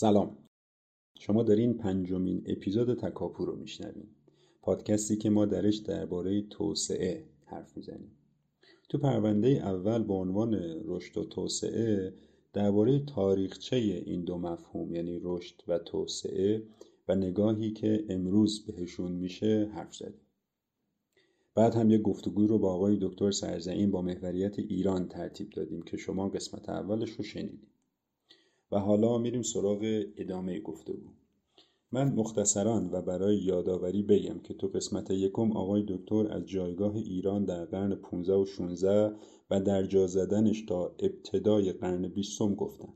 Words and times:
سلام. 0.00 0.38
شما 1.18 1.42
دارین 1.42 1.74
پنجمین 1.74 2.42
اپیزود 2.46 2.98
تکاپو 2.98 3.44
رو 3.44 3.56
میشنوین. 3.56 4.06
پادکستی 4.62 5.16
که 5.16 5.30
ما 5.30 5.46
درش 5.46 5.76
درباره 5.76 6.42
توسعه 6.42 7.24
حرف 7.44 7.76
می‌زنیم. 7.76 8.10
تو 8.88 8.98
پرونده 8.98 9.48
اول 9.48 10.02
با 10.02 10.14
عنوان 10.14 10.54
رشد 10.84 11.18
و 11.18 11.24
توسعه 11.24 12.14
درباره 12.52 12.98
تاریخچه 12.98 13.76
این 13.76 14.24
دو 14.24 14.38
مفهوم 14.38 14.94
یعنی 14.94 15.20
رشد 15.22 15.62
و 15.68 15.78
توسعه 15.78 16.62
و 17.08 17.14
نگاهی 17.14 17.70
که 17.70 18.04
امروز 18.08 18.66
بهشون 18.66 19.12
میشه 19.12 19.70
حرف 19.74 19.94
زدیم. 19.96 20.26
بعد 21.54 21.74
هم 21.74 21.90
یک 21.90 22.02
گفتگوی 22.02 22.46
رو 22.46 22.58
با 22.58 22.74
آقای 22.74 22.98
دکتر 23.00 23.30
سرزعین 23.30 23.90
با 23.90 24.02
محوریت 24.02 24.58
ایران 24.58 25.08
ترتیب 25.08 25.50
دادیم 25.50 25.82
که 25.82 25.96
شما 25.96 26.28
قسمت 26.28 26.68
اولش 26.68 27.10
رو 27.10 27.24
شنیدیم 27.24 27.68
و 28.72 28.78
حالا 28.78 29.18
میریم 29.18 29.42
سراغ 29.42 30.02
ادامه 30.16 30.60
گفتگو. 30.60 31.08
من 31.92 32.12
مختصرا 32.12 32.88
و 32.92 33.02
برای 33.02 33.36
یادآوری 33.36 34.02
بگم 34.02 34.38
که 34.38 34.54
تو 34.54 34.68
قسمت 34.68 35.10
یکم 35.10 35.52
آقای 35.52 35.84
دکتر 35.88 36.32
از 36.32 36.46
جایگاه 36.46 36.96
ایران 36.96 37.44
در 37.44 37.64
قرن 37.64 37.94
15 37.94 38.34
و 38.34 38.44
16 38.44 39.16
و 39.50 39.60
در 39.60 39.82
جا 39.82 40.06
زدنش 40.06 40.62
تا 40.62 40.86
ابتدای 40.98 41.72
قرن 41.72 42.08
بیستم 42.08 42.54
گفتن. 42.54 42.92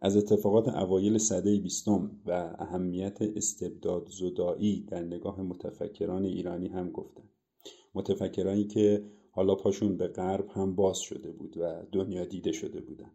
از 0.00 0.16
اتفاقات 0.16 0.68
اوایل 0.68 1.18
سده 1.18 1.58
بیستم 1.58 2.20
و 2.26 2.56
اهمیت 2.58 3.22
استبداد 3.22 4.08
زدایی 4.08 4.80
در 4.80 5.02
نگاه 5.02 5.42
متفکران 5.42 6.24
ایرانی 6.24 6.68
هم 6.68 6.90
گفتن. 6.90 7.24
متفکرانی 7.94 8.64
که 8.64 9.04
حالا 9.30 9.54
پاشون 9.54 9.96
به 9.96 10.08
غرب 10.08 10.48
هم 10.48 10.74
باز 10.74 10.98
شده 10.98 11.32
بود 11.32 11.56
و 11.56 11.82
دنیا 11.92 12.24
دیده 12.24 12.52
شده 12.52 12.80
بودن. 12.80 13.10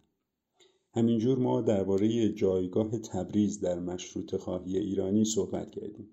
همینجور 0.97 1.39
ما 1.39 1.61
درباره 1.61 2.29
جایگاه 2.29 2.97
تبریز 2.97 3.59
در 3.59 3.79
مشروط 3.79 4.35
خواهی 4.35 4.77
ایرانی 4.77 5.25
صحبت 5.25 5.71
کردیم. 5.71 6.09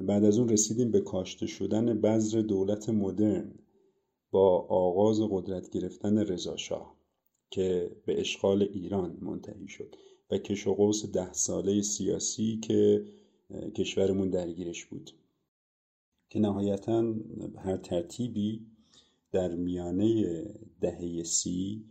بعد 0.00 0.24
از 0.24 0.38
اون 0.38 0.48
رسیدیم 0.48 0.90
به 0.90 1.00
کاشته 1.00 1.46
شدن 1.46 2.00
بذر 2.00 2.40
دولت 2.40 2.88
مدرن 2.88 3.54
با 4.30 4.58
آغاز 4.68 5.20
قدرت 5.30 5.70
گرفتن 5.70 6.18
رضاشاه 6.18 6.96
که 7.50 7.96
به 8.06 8.20
اشغال 8.20 8.62
ایران 8.62 9.18
منتهی 9.20 9.68
شد 9.68 9.96
و 10.30 10.38
کش 10.38 10.66
و 10.66 10.74
قوس 10.74 11.06
ده 11.06 11.32
ساله 11.32 11.82
سیاسی 11.82 12.60
که 12.62 13.04
کشورمون 13.74 14.30
درگیرش 14.30 14.84
بود. 14.84 15.10
که 16.30 16.38
نهایتا 16.38 17.14
هر 17.56 17.76
ترتیبی 17.76 18.66
در 19.32 19.54
میانه 19.54 20.44
دهه 20.80 21.22
سی 21.22 21.84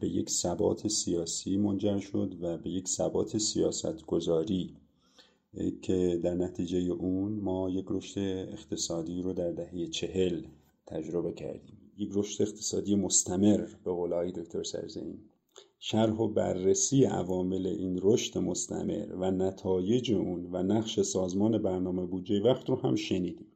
به 0.00 0.08
یک 0.08 0.30
ثبات 0.30 0.88
سیاسی 0.88 1.56
منجر 1.56 1.98
شد 1.98 2.36
و 2.40 2.58
به 2.58 2.70
یک 2.70 2.88
ثبات 2.88 3.38
سیاست 3.38 4.06
گذاری 4.06 4.76
که 5.82 6.20
در 6.22 6.34
نتیجه 6.34 6.78
اون 6.78 7.32
ما 7.32 7.70
یک 7.70 7.84
رشد 7.88 8.20
اقتصادی 8.52 9.22
رو 9.22 9.32
در 9.32 9.52
دهه 9.52 9.86
چهل 9.86 10.42
تجربه 10.86 11.32
کردیم. 11.32 11.78
یک 11.98 12.10
رشد 12.14 12.42
اقتصادی 12.42 12.94
مستمر 12.94 13.68
به 13.84 13.92
قول 13.92 14.30
دکتر 14.30 14.62
سرزین. 14.62 15.18
شرح 15.78 16.12
و 16.12 16.28
بررسی 16.28 17.04
عوامل 17.04 17.66
این 17.66 17.98
رشد 18.02 18.38
مستمر 18.38 19.14
و 19.14 19.30
نتایج 19.30 20.12
اون 20.12 20.48
و 20.52 20.62
نقش 20.62 21.00
سازمان 21.00 21.62
برنامه 21.62 22.06
بودجه 22.06 22.40
وقت 22.40 22.70
رو 22.70 22.76
هم 22.76 22.94
شنیدیم. 22.94 23.49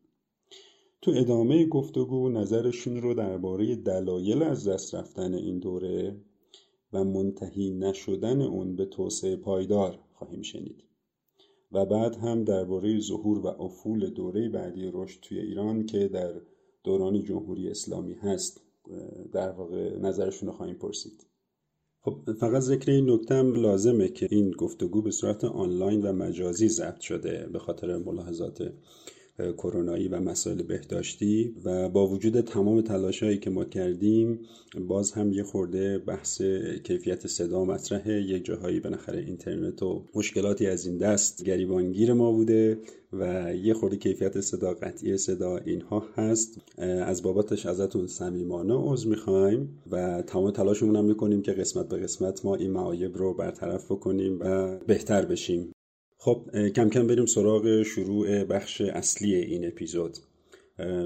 تو 1.05 1.13
ادامه 1.17 1.67
گفتگو 1.67 2.29
نظرشون 2.29 3.03
رو 3.03 3.15
درباره 3.15 3.77
دلایل 3.77 4.43
از 4.43 4.69
دست 4.69 4.95
رفتن 4.95 5.35
این 5.35 5.59
دوره 5.59 6.17
و 6.93 7.05
منتهی 7.05 7.71
نشدن 7.71 8.43
اون 8.43 8.77
به 8.77 8.85
توسعه 8.85 9.37
پایدار 9.37 9.99
خواهیم 10.15 10.43
شنید. 10.43 10.85
و 11.73 11.87
بعد 11.87 12.17
هم 12.17 12.45
درباره 12.45 13.01
ظهور 13.01 13.39
و 13.39 13.47
افول 13.47 14.11
دوره 14.11 14.49
بعدی 14.49 14.91
رشد 14.93 15.21
توی 15.23 15.39
ایران 15.39 15.87
که 15.87 16.09
در 16.09 16.33
دوران 16.85 17.23
جمهوری 17.23 17.69
اسلامی 17.69 18.15
هست 18.15 18.61
در 19.33 19.51
واقع 19.51 19.97
نظرشون 19.99 20.49
رو 20.49 20.55
خواهیم 20.55 20.77
پرسید. 20.77 21.27
خب 22.01 22.33
فقط 22.41 22.63
ذکر 22.63 22.91
این 22.91 23.11
نکته 23.11 23.35
هم 23.35 23.55
لازمه 23.55 24.09
که 24.09 24.29
این 24.31 24.51
گفتگو 24.51 25.03
به 25.03 25.11
صورت 25.11 25.45
آنلاین 25.45 26.03
و 26.03 26.13
مجازی 26.13 26.69
ضبط 26.69 27.01
شده 27.01 27.49
به 27.53 27.59
خاطر 27.59 27.97
ملاحظات 27.97 28.73
کرونایی 29.39 30.09
و 30.09 30.21
مسائل 30.21 30.63
بهداشتی 30.63 31.55
و 31.65 31.89
با 31.89 32.07
وجود 32.07 32.41
تمام 32.41 32.81
تلاشهایی 32.81 33.39
که 33.39 33.51
ما 33.51 33.65
کردیم 33.65 34.41
باز 34.89 35.13
هم 35.13 35.33
یه 35.33 35.43
خورده 35.43 35.99
بحث 35.99 36.43
کیفیت 36.85 37.27
صدا 37.27 37.65
مطرحه 37.65 38.13
یک 38.13 38.45
جاهایی 38.45 38.81
بالاخره 38.81 39.21
اینترنت 39.21 39.83
و 39.83 40.05
مشکلاتی 40.15 40.67
از 40.67 40.87
این 40.87 40.99
دست 40.99 41.45
گریبانگیر 41.45 42.13
ما 42.13 42.33
بوده 42.33 42.79
و 43.13 43.55
یه 43.55 43.75
خورده 43.75 43.97
کیفیت 43.97 44.41
صدا 44.41 44.75
قطعی 44.75 45.19
صدا 45.19 45.57
اینها 45.57 46.05
هست. 46.17 46.61
از 46.79 47.23
باباتش 47.23 47.67
ازتون 47.67 48.07
صمیمانه 48.07 48.75
عذر 48.75 49.09
می‌خوایم 49.09 49.69
و 49.91 50.23
تمام 50.23 50.51
تلاشمون 50.51 50.97
هم 50.97 51.05
می‌کنیم 51.05 51.43
که 51.43 51.53
قسمت 51.53 51.89
به 51.89 51.97
قسمت 51.97 52.45
ما 52.45 52.55
این 52.55 52.71
معایب 52.71 53.17
رو 53.17 53.35
برطرف 53.35 53.93
بکنیم 53.93 54.39
و 54.41 54.79
بهتر 54.87 55.25
بشیم. 55.25 55.74
خب 56.25 56.69
کم 56.77 56.89
کم 56.91 57.07
بریم 57.07 57.27
سراغ 57.27 57.83
شروع 57.83 58.45
بخش 58.45 58.81
اصلی 58.81 59.35
این 59.35 59.67
اپیزود. 59.67 60.19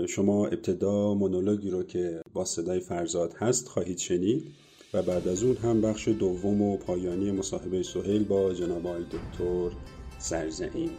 شما 0.09 0.47
ابتدا 0.47 1.15
مونولوگی 1.15 1.71
رو 1.71 1.83
که 1.83 2.23
با 2.33 2.45
صدای 2.45 2.81
فرزاد 2.81 3.35
هست 3.39 3.69
خواهید 3.69 3.99
شنید 3.99 4.55
و 4.95 5.03
بعد 5.03 5.29
از 5.29 5.43
اون 5.43 5.57
هم 5.57 5.81
بخش 5.81 6.09
دوم 6.09 6.63
و 6.63 6.77
پایانی 6.77 7.31
مصاحبه 7.31 7.83
سهیل 7.83 8.25
با 8.25 8.55
جناب 8.55 8.87
آقای 8.87 9.05
دکتر 9.05 9.77
سرزعیم 10.19 10.91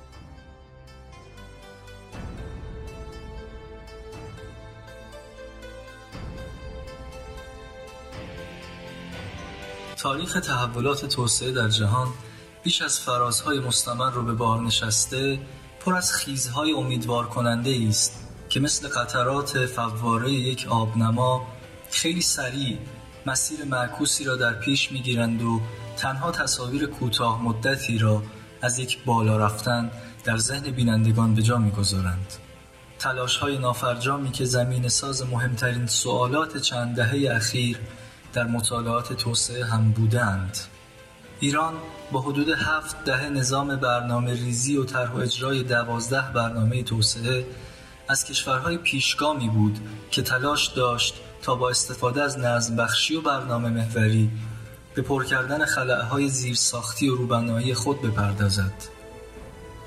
تاریخ 9.97 10.40
تحولات 10.40 11.06
توسعه 11.06 11.51
در 11.51 11.69
جهان 11.69 12.07
بیش 12.63 12.81
از 12.81 12.99
فرازهای 12.99 13.59
مستمر 13.59 14.09
رو 14.09 14.23
به 14.23 14.33
بار 14.33 14.61
نشسته 14.61 15.39
پر 15.79 15.95
از 15.95 16.13
خیزهای 16.13 16.71
امیدوار 16.71 17.27
کننده 17.27 17.85
است 17.89 18.27
که 18.49 18.59
مثل 18.59 18.87
قطرات 18.87 19.65
فواره 19.65 20.31
یک 20.31 20.67
آبنما 20.69 21.47
خیلی 21.91 22.21
سریع 22.21 22.77
مسیر 23.25 23.65
معکوسی 23.65 24.23
را 24.23 24.35
در 24.35 24.53
پیش 24.53 24.91
می‌گیرند 24.91 25.41
و 25.41 25.61
تنها 25.97 26.31
تصاویر 26.31 26.85
کوتاه 26.85 27.43
مدتی 27.43 27.97
را 27.97 28.23
از 28.61 28.79
یک 28.79 29.03
بالا 29.03 29.37
رفتن 29.37 29.91
در 30.23 30.37
ذهن 30.37 30.71
بینندگان 30.71 31.35
به 31.35 31.41
جا 31.41 31.57
می‌گذارند. 31.57 32.33
تلاش 32.99 33.37
های 33.37 33.57
نافرجامی 33.57 34.31
که 34.31 34.45
زمین 34.45 34.87
ساز 34.87 35.25
مهمترین 35.25 35.87
سوالات 35.87 36.57
چند 36.57 36.95
دهه 36.95 37.35
اخیر 37.35 37.79
در 38.33 38.47
مطالعات 38.47 39.13
توسعه 39.13 39.65
هم 39.65 39.91
بودند 39.91 40.57
ایران 41.39 41.73
با 42.11 42.22
حدود 42.22 42.50
هفت 42.50 43.03
دهه 43.05 43.29
نظام 43.29 43.75
برنامه 43.75 44.33
ریزی 44.33 44.77
و 44.77 44.83
طرح 44.83 45.16
اجرای 45.16 45.63
دوازده 45.63 46.31
برنامه 46.33 46.83
توسعه 46.83 47.45
از 48.07 48.25
کشورهای 48.25 48.77
پیشگامی 48.77 49.50
بود 49.50 49.79
که 50.11 50.22
تلاش 50.22 50.67
داشت 50.67 51.16
تا 51.41 51.55
با 51.55 51.69
استفاده 51.69 52.23
از 52.23 52.39
نظم 52.39 52.75
بخشی 52.75 53.16
و 53.16 53.22
برنامه 53.22 53.69
محوری 53.69 54.31
به 54.95 55.01
پر 55.01 55.25
کردن 55.25 55.66
خلعهای 55.66 56.29
زیرساختی 56.29 57.09
و 57.09 57.15
روبنایی 57.15 57.74
خود 57.74 58.01
بپردازد. 58.01 58.74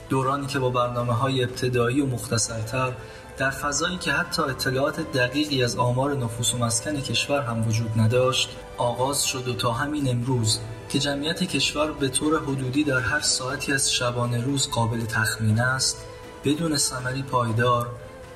دورانی 0.09 0.47
که 0.47 0.59
با 0.59 0.71
برنامه 0.71 1.13
های 1.13 1.45
ابتدایی 1.45 2.01
و 2.01 2.07
مختصرتر 2.07 2.93
در 3.37 3.51
فضایی 3.51 3.97
که 3.97 4.13
حتی 4.13 4.43
اطلاعات 4.43 5.01
دقیقی 5.13 5.65
از 5.65 5.77
آمار 5.77 6.17
نفوس 6.17 6.55
و 6.55 6.59
مسکن 6.59 7.01
کشور 7.01 7.41
هم 7.41 7.69
وجود 7.69 7.91
نداشت 7.97 8.57
آغاز 8.79 9.25
شد 9.25 9.49
و 9.49 9.55
تا 9.55 9.73
همین 9.73 10.11
امروز 10.11 10.59
که 10.89 10.99
جمعیت 10.99 11.43
کشور 11.43 11.93
به 11.93 12.09
طور 12.09 12.43
حدودی 12.43 12.85
در 12.85 13.01
هر 13.01 13.21
ساعتی 13.21 13.73
از 13.73 13.93
شبانه 13.93 14.41
روز 14.41 14.71
قابل 14.71 15.05
تخمین 15.05 15.61
است 15.61 16.05
بدون 16.45 16.77
ثمری 16.77 17.23
پایدار 17.23 17.89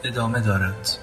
ادامه 0.04 0.40
دارد. 0.40 0.98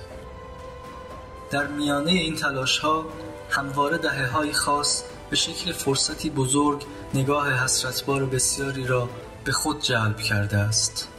در 1.51 1.68
میانه 1.68 2.12
این 2.12 2.36
تلاش 2.36 2.80
ها 2.80 3.06
همواره 3.50 3.98
دهه 3.98 4.28
های 4.28 4.54
خاص 4.54 5.04
به 5.30 5.36
شکل 5.36 5.72
فرصتی 5.72 6.30
بزرگ 6.30 6.86
نگاه 7.13 7.63
حسرتبار 7.63 8.25
بسیاری 8.25 8.88
را 8.88 9.10
به 9.44 9.51
خود 9.51 9.81
جلب 9.81 10.18
کرده 10.18 10.57
است. 10.57 11.12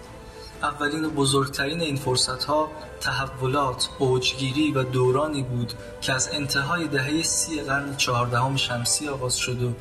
اولین 0.64 1.04
و 1.04 1.10
بزرگترین 1.10 1.80
این 1.80 1.96
فرصت 1.96 2.44
ها 2.44 2.70
تحولات، 3.00 3.88
اوجگیری 3.98 4.72
و 4.72 4.82
دورانی 4.82 5.42
بود 5.42 5.72
که 6.00 6.12
از 6.12 6.30
انتهای 6.32 6.88
دهه 6.88 7.22
سی 7.22 7.60
قرن 7.60 7.96
چهاردهم 7.96 8.56
شمسی 8.56 9.08
آغاز 9.08 9.36
شد 9.36 9.62
و 9.62 9.72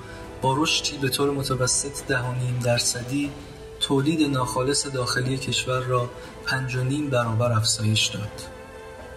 با 0.42 0.56
رشدی 0.58 0.98
به 0.98 1.10
طور 1.10 1.32
متوسط 1.32 2.06
ده 2.08 2.20
و 2.20 2.34
نیم 2.34 2.60
درصدی 2.64 3.32
تولید 3.80 4.30
ناخالص 4.30 4.88
داخلی 4.88 5.38
کشور 5.38 5.80
را 5.80 6.10
پنج 6.46 6.76
و 6.76 6.84
نیم 6.84 7.10
برابر 7.10 7.52
افزایش 7.52 8.08
داد. 8.08 8.42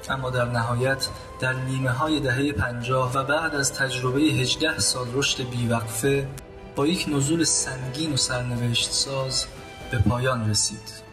اما 0.09 0.31
در 0.31 0.45
نهایت 0.45 1.09
در 1.41 1.53
نیمه 1.53 1.91
های 1.91 2.21
دهه 2.21 2.53
پنجاه 2.53 3.13
و 3.15 3.25
بعد 3.25 3.55
از 3.55 3.73
تجربه 3.73 4.21
هجده 4.21 4.79
سال 4.79 5.07
رشد 5.15 5.51
بیوقفه 5.51 6.29
با 6.77 6.87
یک 6.87 7.07
نزول 7.09 7.45
سنگین 7.45 8.13
و 8.13 8.17
سرنوشت 8.17 8.91
ساز 8.91 9.47
به 9.91 9.99
پایان 9.99 10.51
رسید. 10.51 11.06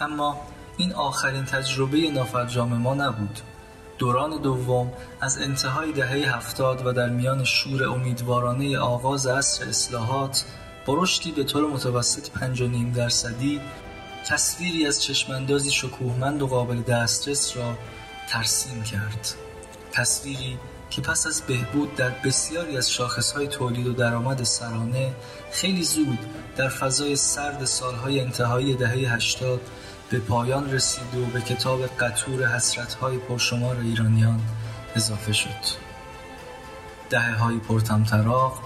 اما 0.00 0.40
این 0.76 0.92
آخرین 0.92 1.44
تجربه 1.44 2.10
نافرجام 2.10 2.76
ما 2.76 2.94
نبود. 2.94 3.40
دوران 3.98 4.42
دوم 4.42 4.92
از 5.20 5.38
انتهای 5.38 5.92
دهه 5.92 6.36
هفتاد 6.36 6.86
و 6.86 6.92
در 6.92 7.08
میان 7.08 7.44
شور 7.44 7.84
امیدوارانه 7.84 8.78
آغاز 8.78 9.26
عصر 9.26 9.68
اصلاحات 9.68 10.44
با 10.86 10.94
رشدی 10.94 11.32
به 11.32 11.44
طور 11.44 11.70
متوسط 11.70 12.30
پنج 12.30 12.60
و 12.60 12.66
نیم 12.66 12.92
درصدی 12.92 13.60
تصویری 14.28 14.86
از 14.86 15.02
چشماندازی 15.02 15.70
شکوهمند 15.70 16.42
و 16.42 16.46
قابل 16.46 16.82
دسترس 16.82 17.56
را 17.56 17.74
ترسیم 18.28 18.82
کرد. 18.82 19.34
تصویری 19.92 20.58
که 20.90 21.02
پس 21.02 21.26
از 21.26 21.42
بهبود 21.42 21.94
در 21.94 22.10
بسیاری 22.10 22.76
از 22.76 22.90
شاخصهای 22.90 23.46
تولید 23.46 23.86
و 23.86 23.92
درآمد 23.92 24.42
سرانه 24.42 25.14
خیلی 25.52 25.82
زود 25.82 26.18
در 26.56 26.68
فضای 26.68 27.16
سرد 27.16 27.64
سالهای 27.64 28.20
انتهایی 28.20 28.74
دهه 28.74 29.14
هشتاد 29.14 29.60
به 30.10 30.18
پایان 30.18 30.72
رسید 30.72 31.14
و 31.14 31.26
به 31.26 31.40
کتاب 31.40 31.86
قطور 31.86 32.46
حسرتهای 32.46 33.18
پرشمار 33.18 33.76
ایرانیان 33.76 34.40
اضافه 34.94 35.32
شد. 35.32 35.84
های 37.38 37.56
پرتمطراق 37.58 38.58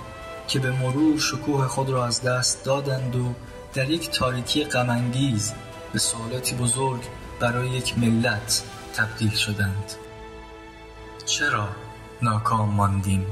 که 0.48 0.58
به 0.58 0.70
مرور 0.70 1.18
شکوه 1.18 1.66
خود 1.66 1.90
را 1.90 2.06
از 2.06 2.22
دست 2.22 2.64
دادند 2.64 3.16
و 3.16 3.34
در 3.74 3.90
یک 3.90 4.10
تاریکی 4.10 4.64
غمانگیز 4.64 5.52
به 5.92 5.98
سوالاتی 5.98 6.54
بزرگ 6.54 7.00
برای 7.40 7.68
یک 7.68 7.98
ملت 7.98 8.62
تبدیل 8.94 9.30
شدند. 9.30 9.92
چرا 11.26 11.68
ناکام 12.22 12.68
ماندیم؟ 12.68 13.26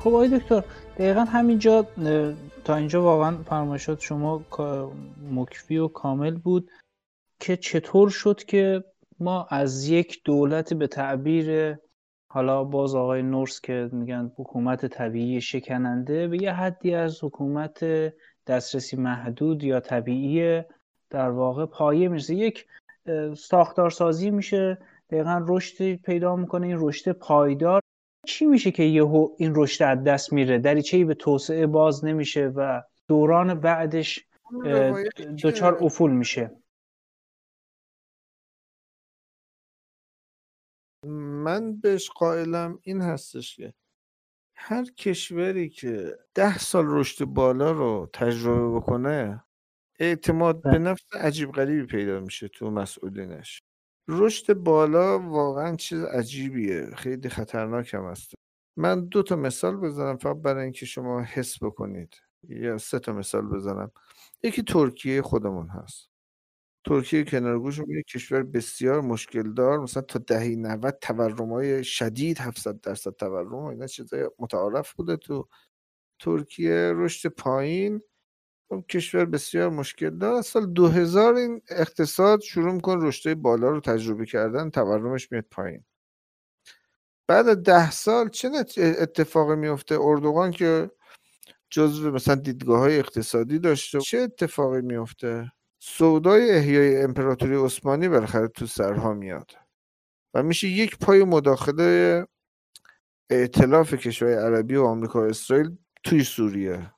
خب 0.00 0.08
آقای 0.08 0.38
دکتر 0.38 0.64
دقیقا 0.98 1.20
همینجا 1.20 1.86
تا 2.64 2.76
اینجا 2.76 3.02
واقعا 3.02 3.36
فرمایشات 3.36 4.00
شما 4.00 4.42
مکفی 5.30 5.78
و 5.78 5.88
کامل 5.88 6.36
بود 6.36 6.70
که 7.40 7.56
چطور 7.56 8.10
شد 8.10 8.44
که 8.44 8.84
ما 9.18 9.46
از 9.50 9.88
یک 9.88 10.20
دولت 10.24 10.74
به 10.74 10.86
تعبیر 10.86 11.76
حالا 12.30 12.64
باز 12.64 12.94
آقای 12.94 13.22
نورس 13.22 13.60
که 13.60 13.88
میگن 13.92 14.32
حکومت 14.36 14.86
طبیعی 14.86 15.40
شکننده 15.40 16.28
به 16.28 16.42
یه 16.42 16.52
حدی 16.52 16.94
از 16.94 17.24
حکومت 17.24 17.84
دسترسی 18.46 18.96
محدود 18.96 19.64
یا 19.64 19.80
طبیعی 19.80 20.62
در 21.10 21.30
واقع 21.30 21.66
پایه 21.66 22.08
می‌رسه. 22.08 22.34
یک 22.34 22.66
ساختارسازی 23.36 24.30
میشه 24.30 24.78
دقیقا 25.10 25.44
رشد 25.48 25.94
پیدا 25.94 26.36
می‌کنه 26.36 26.66
این 26.66 26.76
رشد 26.80 27.12
پایدار 27.12 27.80
چی 28.26 28.46
میشه 28.46 28.70
که 28.70 28.82
یهو 28.82 29.34
این 29.38 29.52
رشد 29.56 29.82
از 29.82 30.04
دست 30.04 30.32
میره؟ 30.32 30.58
دریچه 30.58 31.04
به 31.04 31.14
توسعه 31.14 31.66
باز 31.66 32.04
نمیشه 32.04 32.52
و 32.56 32.82
دوران 33.08 33.60
بعدش 33.60 34.26
دچار 35.44 35.84
افول 35.84 36.10
میشه. 36.10 36.50
من 41.44 41.76
بهش 41.80 42.10
قائلم 42.10 42.78
این 42.82 43.00
هستش 43.00 43.56
که 43.56 43.74
هر 44.54 44.84
کشوری 44.84 45.68
که 45.68 46.18
ده 46.34 46.58
سال 46.58 46.84
رشد 46.88 47.24
بالا 47.24 47.72
رو 47.72 48.10
تجربه 48.12 48.76
بکنه 48.76 49.44
اعتماد 49.98 50.62
به 50.62 50.70
بله. 50.70 50.78
نفس 50.78 51.04
عجیب 51.12 51.52
غریبی 51.52 51.86
پیدا 51.86 52.20
میشه 52.20 52.48
تو 52.48 52.70
مسئولینش. 52.70 53.62
رشد 54.10 54.54
بالا 54.54 55.18
واقعا 55.18 55.76
چیز 55.76 56.04
عجیبیه. 56.04 56.86
خیلی 56.96 57.28
خطرناک 57.28 57.94
هم 57.94 58.04
هست 58.04 58.34
من 58.76 59.06
دو 59.06 59.22
تا 59.22 59.36
مثال 59.36 59.76
بزنم. 59.76 60.16
فقط 60.16 60.36
برای 60.36 60.64
اینکه 60.64 60.86
شما 60.86 61.22
حس 61.22 61.62
بکنید. 61.62 62.14
یا 62.48 62.78
سه 62.78 62.98
تا 62.98 63.12
مثال 63.12 63.42
بزنم. 63.48 63.90
یکی 64.42 64.62
ترکیه 64.62 65.22
خودمون 65.22 65.68
هست. 65.68 66.10
ترکیه 66.86 67.24
کنارگوش 67.24 67.78
یک 67.78 68.06
کشور 68.06 68.42
بسیار 68.42 69.00
مشکل 69.00 69.54
دار 69.54 69.78
مثلا 69.80 70.02
تا 70.02 70.18
دهه 70.18 70.48
90 70.56 70.98
تورم 71.02 71.52
های 71.52 71.84
شدید 71.84 72.38
700 72.38 72.80
درصد 72.80 73.10
تورم 73.10 73.54
اینا 73.64 73.86
چیزای 73.86 74.30
متعارف 74.38 74.92
بوده 74.92 75.16
تو 75.16 75.48
ترکیه. 76.20 76.92
رشد 76.96 77.28
پایین. 77.28 78.02
کشور 78.88 79.24
بسیار 79.24 79.70
مشکل 79.70 80.10
دار 80.10 80.42
سال 80.42 80.66
2000 80.66 81.34
این 81.34 81.62
اقتصاد 81.68 82.40
شروع 82.40 82.72
میکن 82.72 82.98
رشد 83.00 83.34
بالا 83.34 83.70
رو 83.70 83.80
تجربه 83.80 84.26
کردن 84.26 84.70
تورمش 84.70 85.32
میاد 85.32 85.44
پایین. 85.50 85.84
بعد 87.28 87.62
ده 87.62 87.90
سال 87.90 88.28
چه 88.28 88.50
اتفاقی 88.78 89.56
میفته 89.56 89.98
اردوغان 90.00 90.50
که 90.50 90.90
جزو 91.70 92.10
مثلا 92.10 92.34
دیدگاه 92.34 92.78
های 92.78 92.98
اقتصادی 92.98 93.58
داشته. 93.58 94.00
چه 94.00 94.18
اتفاقی 94.18 94.80
میفته 94.80 95.52
سودای 95.78 96.50
احیای 96.50 97.02
امپراتوری 97.02 97.56
عثمانی 97.56 98.08
بالاخره 98.08 98.48
تو 98.48 98.66
سرها 98.66 99.14
میاد 99.14 99.50
و 100.34 100.42
میشه 100.42 100.68
یک 100.68 100.98
پای 100.98 101.24
مداخله 101.24 102.26
ائتلاف 103.30 103.94
کشورهای 103.94 104.38
عربی 104.38 104.76
و 104.76 104.84
آمریکا 104.84 105.20
و 105.20 105.24
اسرائیل 105.24 105.76
توی 106.04 106.24
سوریه. 106.24 106.92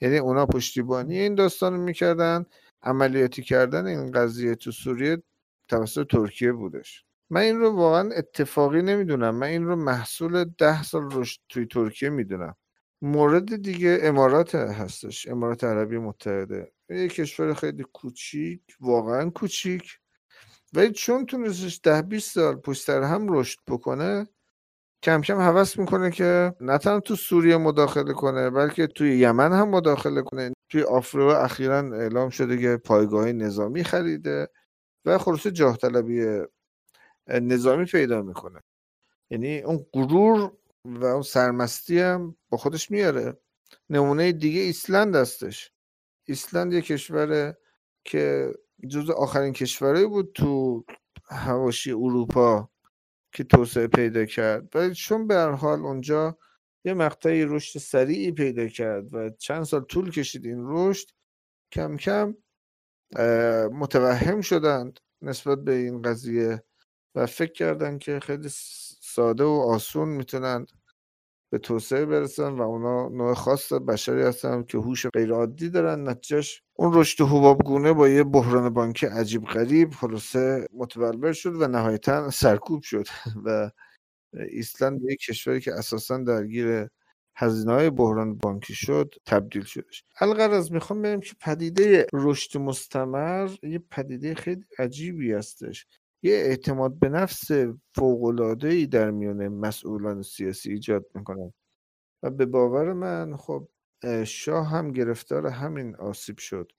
یعنی 0.00 0.18
اونا 0.18 0.46
پشتیبانی 0.46 1.18
این 1.18 1.34
داستان 1.34 1.72
رو 1.74 1.80
می‌کردن. 1.80 2.46
عملیاتی 2.82 3.42
کردن 3.42 3.86
این 3.86 4.10
قضیه 4.10 4.54
تو 4.54 4.72
سوریه 4.72 5.22
توسط 5.68 6.06
ترکیه 6.06 6.52
بودش. 6.52 7.04
من 7.30 7.40
این 7.40 7.58
رو 7.60 7.70
واقعا 7.70 8.10
اتفاقی 8.16 8.82
نمی‌دونم. 8.82 9.34
من 9.34 9.46
این 9.46 9.64
رو 9.64 9.76
محصول 9.76 10.44
ده 10.58 10.82
سال 10.82 11.08
رشد 11.12 11.40
توی 11.48 11.66
ترکیه 11.66 12.10
می‌دونم. 12.10 12.54
مورد 13.02 13.62
دیگه 13.62 13.98
امارات 14.02 14.54
هستش. 14.54 15.28
امارات 15.28 15.64
عربی 15.64 15.98
متحده. 15.98 16.72
یه 16.88 17.08
کشور 17.08 17.54
خیلی 17.54 17.84
کوچیک 17.92 18.60
واقعا 18.80 19.30
کوچیک. 19.30 19.98
ولی 20.72 20.90
چون 20.92 21.26
تونستش 21.26 21.80
ده 21.82 22.02
20 22.02 22.34
سال 22.34 22.56
پشت 22.56 22.90
هم 22.90 23.32
رشد 23.32 23.58
بکنه 23.68 24.26
کم 25.06 25.20
کم 25.20 25.40
حوض 25.40 25.78
می‌کنه 25.78 26.10
که 26.10 26.54
نه 26.60 26.78
تنها 26.78 27.00
تو 27.00 27.16
سوریه 27.16 27.56
مداخله 27.56 28.12
کنه 28.12 28.50
بلکه 28.50 28.86
توی 28.86 29.18
یمن 29.18 29.52
هم 29.52 29.68
مداخله 29.68 30.22
کنه. 30.22 30.52
توی 30.68 30.82
آفریقا 30.82 31.34
اخیرا 31.34 31.78
اعلام 31.78 32.30
شده 32.30 32.58
که 32.58 32.76
پایگاه 32.76 33.32
نظامی 33.32 33.84
خریده 33.84 34.48
و 35.04 35.18
خلاصه 35.18 35.50
جاه 35.50 35.76
طلبی 35.76 36.40
نظامی 37.28 37.84
پیدا 37.84 38.22
می‌کنه. 38.22 38.60
یعنی 39.30 39.58
اون 39.58 39.86
غرور 39.92 40.52
و 40.84 41.04
اون 41.04 41.22
سرمستی 41.22 42.00
هم 42.00 42.36
با 42.48 42.58
خودش 42.58 42.90
میاره. 42.90 43.36
نمونه 43.90 44.32
دیگه 44.32 44.60
ایسلند 44.60 45.16
هستش. 45.16 45.72
ایسلند 46.24 46.72
یه 46.72 46.80
کشوره 46.80 47.58
که 48.04 48.52
جز 48.90 49.10
آخرین 49.10 49.52
کشورهایی 49.52 50.06
بود 50.06 50.32
تو 50.34 50.84
هواشی 51.28 51.92
اروپا. 51.92 52.70
که 53.36 53.44
توسعه 53.44 53.86
پیدا 53.86 54.24
کرد. 54.24 54.76
ولی 54.76 54.94
چون 54.94 55.26
به 55.26 55.34
هر 55.34 55.50
حال 55.50 55.80
اونجا 55.80 56.38
یه 56.84 56.94
مقطعی 56.94 57.44
رشد 57.44 57.78
سریعی 57.78 58.32
پیدا 58.32 58.68
کرد 58.68 59.14
و 59.14 59.30
چند 59.30 59.62
سال 59.62 59.80
طول 59.80 60.10
کشید 60.10 60.46
این 60.46 60.64
رشد 60.66 61.10
کم 61.72 61.96
کم 61.96 62.34
متوهم 63.72 64.40
شدند 64.40 65.00
نسبت 65.22 65.58
به 65.58 65.74
این 65.74 66.02
قضیه 66.02 66.62
و 67.14 67.26
فکر 67.26 67.52
کردن 67.52 67.98
که 67.98 68.20
خیلی 68.20 68.48
ساده 69.00 69.44
و 69.44 69.64
آسون 69.68 70.08
می‌تونن 70.08 70.66
به 71.56 71.60
توسعه 71.60 72.06
برسن 72.06 72.48
و 72.52 72.62
اونا 72.62 73.08
نوع 73.08 73.34
خاص 73.34 73.72
بشری 73.72 74.22
هستن 74.22 74.62
که 74.62 74.78
هوش 74.78 75.06
غیرعادی 75.06 75.70
دارن. 75.70 76.08
نتیجهش 76.08 76.62
اون 76.74 76.94
رشد 76.94 77.24
حبابگونه 77.24 77.92
با 77.92 78.08
یه 78.08 78.24
بحران 78.24 78.68
بانکی 78.70 79.06
عجیب 79.06 79.44
غریب 79.44 79.90
خلاصه 79.90 80.68
متبلور 80.72 81.32
شد 81.32 81.62
و 81.62 81.68
نهایتا 81.68 82.30
سرکوب 82.30 82.82
شد. 82.82 83.06
و 83.44 83.70
ایسلند 84.50 85.02
به 85.02 85.12
یک 85.12 85.18
کشوری 85.18 85.60
که 85.60 85.74
اساسا 85.74 86.18
درگیر 86.18 86.88
هزینه 87.36 87.72
های 87.72 87.90
بحران 87.90 88.34
بانکی 88.36 88.74
شد 88.74 89.14
تبدیل 89.26 89.64
شدش. 89.64 90.04
الغرض 90.20 90.72
می‌خوام 90.72 91.02
بگم 91.02 91.20
که 91.20 91.34
پدیده 91.40 92.06
رشد 92.12 92.58
مستمر 92.58 93.50
یه 93.62 93.78
پدیده 93.90 94.34
خیلی 94.34 94.64
عجیبی 94.78 95.32
هستش. 95.32 95.86
یه 96.26 96.34
اعتماد 96.34 96.98
به 96.98 97.08
نفس 97.08 97.50
ای 98.62 98.86
در 98.86 99.10
میان 99.10 99.48
مسئولان 99.48 100.22
سیاسی 100.22 100.70
ایجاد 100.70 101.06
می‌کنه. 101.14 101.52
و 102.22 102.30
به 102.30 102.46
باور 102.46 102.92
من 102.92 103.36
خب 103.36 103.68
شاه 104.24 104.68
هم 104.68 104.92
گرفتار 104.92 105.46
همین 105.46 105.96
آسیب 105.96 106.38
شد. 106.38 106.72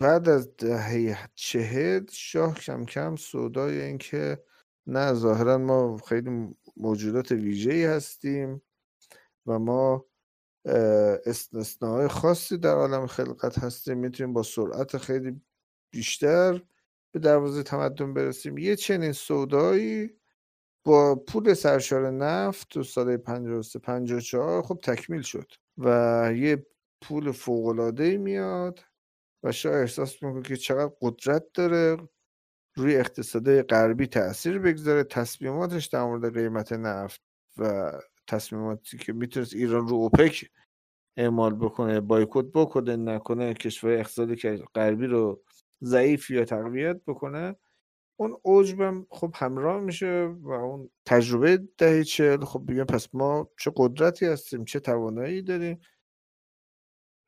بعد 0.00 0.28
از 0.28 0.56
دهه 0.56 1.28
چهل 1.34 2.06
شاه 2.10 2.54
کم 2.54 2.84
کم 2.84 3.16
سودای 3.16 3.80
این 3.80 3.98
که 3.98 4.44
نه 4.86 5.14
ظاهرا 5.14 5.58
ما 5.58 5.98
خیلی 5.98 6.54
موجودات 6.76 7.32
ویژه‌ای 7.32 7.84
هستیم 7.84 8.62
و 9.46 9.58
ما 9.58 10.06
استثناهای 11.26 12.08
خاصی 12.08 12.58
در 12.58 12.74
عالم 12.74 13.06
خلقت 13.06 13.58
هستیم. 13.58 13.98
می‌تونیم 13.98 14.32
با 14.32 14.42
سرعت 14.42 14.96
خیلی 14.96 15.40
بیشتر 15.92 16.62
به 17.12 17.20
دروازه 17.20 17.62
تمدن 17.62 18.14
برسیم. 18.14 18.58
یه 18.58 18.76
چنین 18.76 19.12
سودایی 19.12 20.10
با 20.84 21.14
پول 21.14 21.54
سرشار 21.54 22.10
نفت 22.10 22.68
تو 22.68 22.82
سال 22.82 23.16
53 23.16 23.78
54 23.78 24.62
خب 24.62 24.78
تکمیل 24.82 25.22
شد 25.22 25.52
و 25.78 26.32
یه 26.36 26.66
پول 27.02 27.32
فوق 27.32 27.92
میاد 28.00 28.80
و 29.42 29.52
شاه 29.52 29.74
احساس 29.74 30.22
می‌کنه 30.22 30.42
که 30.42 30.56
چقدر 30.56 30.92
قدرت 31.00 31.44
داره 31.54 31.96
روی 32.76 32.96
اقتصاد 32.96 33.62
غربی 33.62 34.06
تاثیر 34.06 34.58
بگذاره. 34.58 35.04
تصمیماتش 35.04 35.86
در 35.86 36.04
مورد 36.04 36.34
قیمت 36.34 36.72
نفت 36.72 37.20
و 37.58 37.92
تصمیماتی 38.26 38.98
که 38.98 39.12
می‌تونست 39.12 39.54
ایران 39.54 39.88
رو 39.88 39.94
اوپک 39.94 40.50
اعمال 41.16 41.54
بکنه 41.54 42.00
بایکوت 42.00 42.52
بکنه 42.54 42.96
نکنه 42.96 43.54
کشور 43.54 43.90
اقتصادی 43.90 44.36
که 44.36 44.64
غربی 44.74 45.06
رو 45.06 45.42
ضعیف 45.84 46.30
یا 46.30 46.44
تقویت 46.44 46.96
بکنه. 47.06 47.56
اون 48.16 48.36
عجبم 48.44 49.06
خب 49.10 49.32
همراه 49.34 49.80
میشه 49.80 50.34
و 50.40 50.50
اون 50.50 50.90
تجربه 51.06 51.56
دهی 51.78 52.04
چهل 52.04 52.44
خب 52.44 52.64
بگم 52.68 52.84
پس 52.84 53.08
ما 53.12 53.50
چه 53.58 53.72
قدرتی 53.76 54.26
هستیم 54.26 54.64
چه 54.64 54.80
توانایی 54.80 55.42
داریم. 55.42 55.80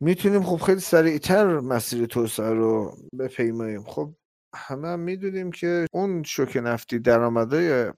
می‌تونیم 0.00 0.42
خب 0.42 0.56
خیلی 0.56 0.80
سریعتر 0.80 1.60
مسیر 1.60 2.06
توسعه 2.06 2.50
رو 2.50 2.96
بپیماییم. 3.18 3.82
خب 3.82 4.14
همه 4.54 4.88
هم 4.88 5.00
می‌دونیم 5.00 5.52
که 5.52 5.86
اون 5.92 6.22
شوک 6.22 6.56
نفتی 6.56 6.98
درآمدهای 6.98 7.92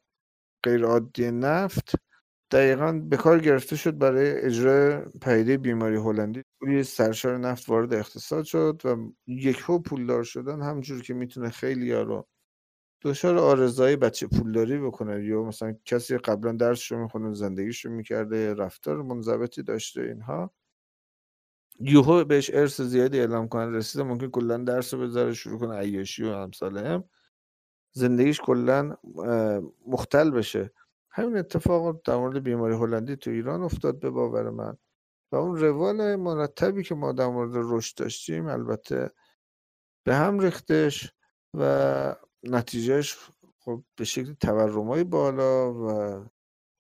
غیر 0.64 0.84
عادی 0.84 1.30
نفت 1.30 1.92
دقیقا 2.51 2.93
به 2.93 3.17
کار 3.17 3.39
گرفته 3.41 3.77
شد 3.77 3.99
برای 3.99 4.41
اجرای 4.41 5.03
پدیده 5.23 5.57
بیماری 5.57 5.97
هلندی. 5.97 6.43
روی 6.61 6.83
سرشار 6.85 7.39
نفت 7.39 7.69
وارد 7.69 7.95
اقتصاد 7.95 8.45
شد 8.45 8.83
و 8.85 8.97
یک 9.27 9.63
پول 9.63 9.83
پولدار 9.83 10.23
شدن 10.25 10.63
همجور 10.63 11.03
که 11.03 11.15
می‌تونه 11.15 11.51
خیلی 11.51 11.93
ها 11.93 12.03
رو 12.03 12.27
دچار 13.03 13.39
آرزایی 13.39 13.97
بچه 13.97 14.27
پولداری 14.27 14.79
بکنه. 14.79 15.25
یا 15.25 15.43
مثلا 15.45 15.75
کسی 15.85 16.19
قبلا 16.19 16.53
درسش 16.53 16.93
رو 16.93 16.99
می‌خونه 17.03 17.35
زندگیش 17.35 17.85
رو 17.85 17.91
می‌کرده 17.93 18.55
رفتار 18.55 19.03
منضبطی 19.03 19.63
داشته 19.63 20.03
اینها. 20.03 20.51
یوهو 21.81 22.25
بهش 22.25 22.51
ارث 22.55 22.81
زیادی 22.81 23.21
اعلام 23.21 23.49
کنه 23.49 23.67
رسیده 23.79 24.05
ممکن 24.05 24.29
کلا 24.31 24.57
درس 24.57 24.95
رو 24.95 25.01
بذاره 25.01 25.33
شروع 25.33 25.59
کنه 25.59 25.75
عیاشی 25.79 26.25
و 26.25 26.29
امثال 26.29 26.79
هم 26.79 27.05
زندگیش 27.93 28.41
کلا 28.41 28.97
مختل 29.87 30.31
بشه. 30.31 30.73
همین 31.16 31.37
اتفاق 31.37 32.00
در 32.04 32.16
مورد 32.16 32.42
بیماری 32.42 32.75
هلندی 32.75 33.16
تو 33.16 33.30
ایران 33.30 33.62
افتاد 33.62 34.00
به 34.00 34.11
باور 34.11 34.50
من. 34.50 34.76
و 35.33 35.37
اون 35.37 35.56
روال 35.56 36.16
مرتبی 36.16 36.83
که 36.83 36.94
ما 36.94 37.12
در 37.12 37.26
مورد 37.26 37.52
رشد 37.54 37.97
داشتیم 37.97 38.47
البته 38.47 39.11
به 40.04 40.14
هم 40.14 40.38
ریختش 40.38 41.12
و 41.54 42.16
نتیجهش 42.42 43.18
خب 43.59 43.85
به 43.97 44.04
شکل 44.04 44.33
تورمای 44.33 45.04
بالا 45.04 45.75
و 45.75 45.88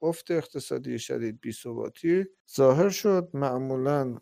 افت 0.02 0.30
اقتصادی 0.30 0.98
شدید 0.98 1.40
بیثباتی 1.40 2.26
ظاهر 2.56 2.88
شد. 2.88 3.30
معمولا 3.34 4.18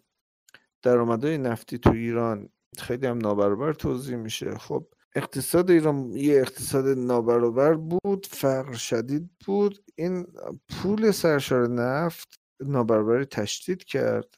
درآمدهای 0.83 1.39
نفتی 1.39 1.79
تو 1.79 1.91
ایران 1.91 2.49
خیلی 2.79 3.07
هم 3.07 3.19
نابرابر 3.19 3.73
توضیح 3.73 4.17
میشه. 4.17 4.59
خب 4.59 4.87
اقتصاد 5.15 5.71
ایران 5.71 6.13
یه 6.13 6.41
اقتصاد 6.41 6.99
نابرابر 6.99 7.75
بود 7.75 8.27
فقر 8.27 8.73
شدید 8.73 9.31
بود. 9.47 9.85
این 9.95 10.27
پول 10.69 11.11
سرشار 11.11 11.69
نفت 11.69 12.41
نابرابری 12.61 13.25
تشدید 13.25 13.85
کرد. 13.85 14.35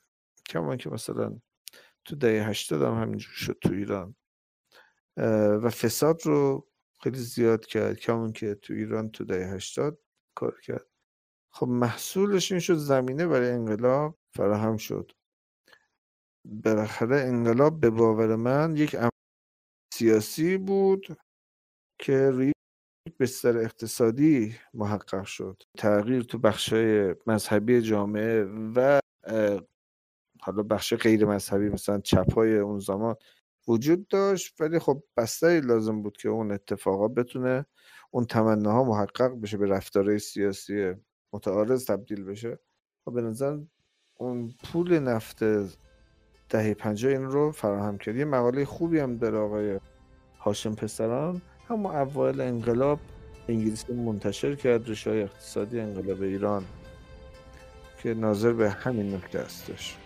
کما 0.48 0.76
که 0.76 0.90
مثلا 0.90 1.40
تو 2.04 2.16
دهه 2.16 2.48
هشتاد 2.48 2.82
هم 2.82 3.02
همینجور 3.02 3.32
شد 3.32 3.58
تو 3.60 3.72
ایران. 3.72 4.16
و 5.62 5.70
فساد 5.70 6.26
رو 6.26 6.68
خیلی 7.02 7.18
زیاد 7.18 7.66
کرد. 7.66 7.98
کمون 7.98 8.32
که 8.32 8.54
تو 8.54 8.74
ایران 8.74 9.10
تو 9.10 9.24
دهه 9.24 9.54
هشتاد 9.54 9.98
کار 10.34 10.60
کرد. 10.60 10.86
خب 11.50 11.68
محصولش 11.68 12.52
این 12.52 12.60
شد 12.60 12.74
زمینه 12.74 13.26
برای 13.26 13.50
انقلاب 13.50 14.18
فراهم 14.30 14.76
شد. 14.76 15.12
بالاخره 16.44 17.16
انقلاب 17.16 17.80
به 17.80 17.90
باور 17.90 18.36
من 18.36 18.76
یک 18.76 18.96
سیاسی 19.94 20.56
بود 20.56 21.06
که 21.98 22.30
روی 22.30 22.52
بستر 23.20 23.58
اقتصادی 23.58 24.54
محقق 24.74 25.24
شد. 25.24 25.62
تغییر 25.78 26.22
تو 26.22 26.38
بخشای 26.38 27.14
مذهبی 27.26 27.80
جامعه 27.80 28.44
و 28.76 29.00
حالا 30.40 30.62
بخش 30.62 30.94
غیر 30.94 31.26
مذهبی 31.26 31.68
مثلا 31.68 32.00
چپای 32.00 32.58
اون 32.58 32.78
زمان 32.78 33.14
وجود 33.68 34.08
داشت 34.08 34.60
ولی 34.60 34.78
خب 34.78 35.02
بستری 35.16 35.60
لازم 35.60 36.02
بود 36.02 36.16
که 36.16 36.28
اون 36.28 36.52
اتفاقا 36.52 37.08
بتونه 37.08 37.66
اون 38.10 38.24
تمناها 38.24 38.84
محقق 38.84 39.40
بشه 39.40 39.56
به 39.56 39.66
رفتارهای 39.66 40.18
سیاسی 40.18 40.92
متعارض 41.32 41.86
تبدیل 41.86 42.24
بشه. 42.24 42.58
و 43.06 43.10
به 43.10 43.22
نظر 43.22 43.58
اون 44.14 44.54
پول 44.64 44.98
نفت 44.98 45.38
دهه 46.48 46.74
پنجاه 46.74 47.12
این 47.12 47.24
رو 47.24 47.52
فراهم 47.52 47.98
کرد 47.98 48.16
یه 48.16 48.24
مقاله 48.24 48.64
خوبی 48.64 48.98
هم 48.98 49.16
داره 49.16 49.38
آقای 49.38 49.80
هاشم 50.40 50.74
پسران. 50.74 51.42
همون 51.68 51.94
اول 51.94 52.40
انقلاب 52.40 52.98
انگلیسی 53.48 53.92
منتشر 53.92 54.54
کرد 54.54 54.90
رشای 54.90 55.22
اقتصادی 55.22 55.80
انقلاب 55.80 56.22
ایران 56.22 56.64
که 58.02 58.14
ناظر 58.14 58.52
به 58.52 58.70
همین 58.70 59.14
نکته 59.14 59.40
هستش 59.40 59.96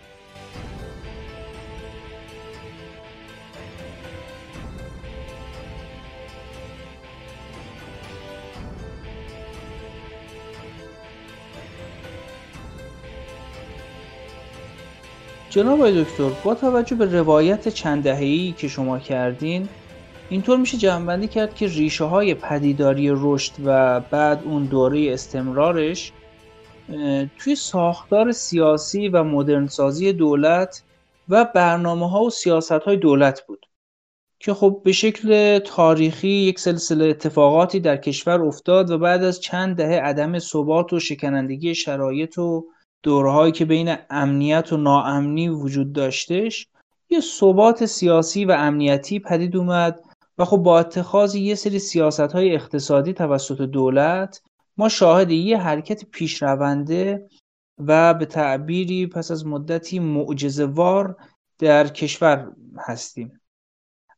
جناب 15.50 15.90
دکتر 15.90 16.31
با 16.45 16.55
توجه 16.55 16.97
به 16.97 17.05
روایت 17.05 17.69
چند 17.69 18.02
دهه‌ای 18.02 18.55
که 18.59 18.69
شما 18.69 18.99
کردین 18.99 19.69
اینطور 20.31 20.59
میشه 20.59 20.76
جمعبندی 20.76 21.28
کرد 21.28 21.55
که 21.55 21.67
ریشه 21.67 22.05
های 22.05 22.35
پدیداری 22.35 23.11
رشد 23.12 23.52
و 23.64 24.00
بعد 24.00 24.43
اون 24.45 24.64
دوره 24.64 25.12
استمرارش 25.12 26.12
توی 27.38 27.55
ساختار 27.55 28.33
سیاسی 28.33 29.09
و 29.09 29.25
مدرنسازی 29.25 30.12
دولت 30.12 30.83
و 31.28 31.45
برنامه 31.55 32.11
ها 32.11 32.23
و 32.23 32.31
سیاست 32.31 32.73
های 32.73 32.97
دولت 32.97 33.47
بود 33.47 33.67
که 34.40 34.55
خب 34.55 34.81
به 34.85 34.93
شکل 34.93 35.59
تاریخی 35.59 36.28
یک 36.28 36.59
سلسله 36.59 37.05
اتفاقاتی 37.05 37.81
در 37.81 37.97
کشور 37.97 38.43
افتاد 38.43 38.90
و 38.90 38.99
بعد 38.99 39.25
از 39.25 39.40
چند 39.40 39.76
دهه 39.76 40.00
عدم 40.00 40.38
ثبات 40.38 40.93
و 40.93 41.00
شکنندگی 41.00 41.75
شرایط 41.75 42.38
و 42.38 42.67
دورهایی 43.02 43.52
که 43.52 43.64
بین 43.64 43.97
امنیت 44.11 44.73
و 44.73 44.76
ناامنی 44.76 45.49
وجود 45.49 45.93
داشتش 45.93 46.67
یه 47.11 47.21
ثبات 47.21 47.87
سیاسی 47.87 48.45
و 48.45 48.52
امنیتی 48.52 49.21
پدید 49.21 49.57
اومد 49.57 50.00
و 50.38 50.45
خب 50.45 50.57
با 50.57 50.78
اتخاذ 50.78 51.35
یه 51.35 51.55
سری 51.55 51.78
سیاست 51.78 52.21
های 52.21 52.55
اقتصادی 52.55 53.12
توسط 53.12 53.61
دولت 53.61 54.43
ما 54.76 54.88
شاهد 54.88 55.31
یه 55.31 55.59
حرکت 55.59 56.05
پیشرونده 56.05 57.28
و 57.78 58.14
به 58.14 58.26
تعبیری 58.26 59.07
پس 59.07 59.31
از 59.31 59.47
مدتی 59.47 59.99
معجزهوار 59.99 61.17
در 61.59 61.88
کشور 61.88 62.52
هستیم. 62.78 63.40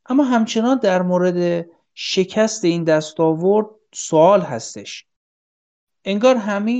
اما 0.05 0.23
همچنان 0.23 0.77
در 0.77 1.01
مورد 1.01 1.65
شکست 1.93 2.65
این 2.65 2.83
دستاورد 2.83 3.67
سوال 3.93 4.41
هستش. 4.41 5.05
انگار 6.05 6.35
همه 6.35 6.71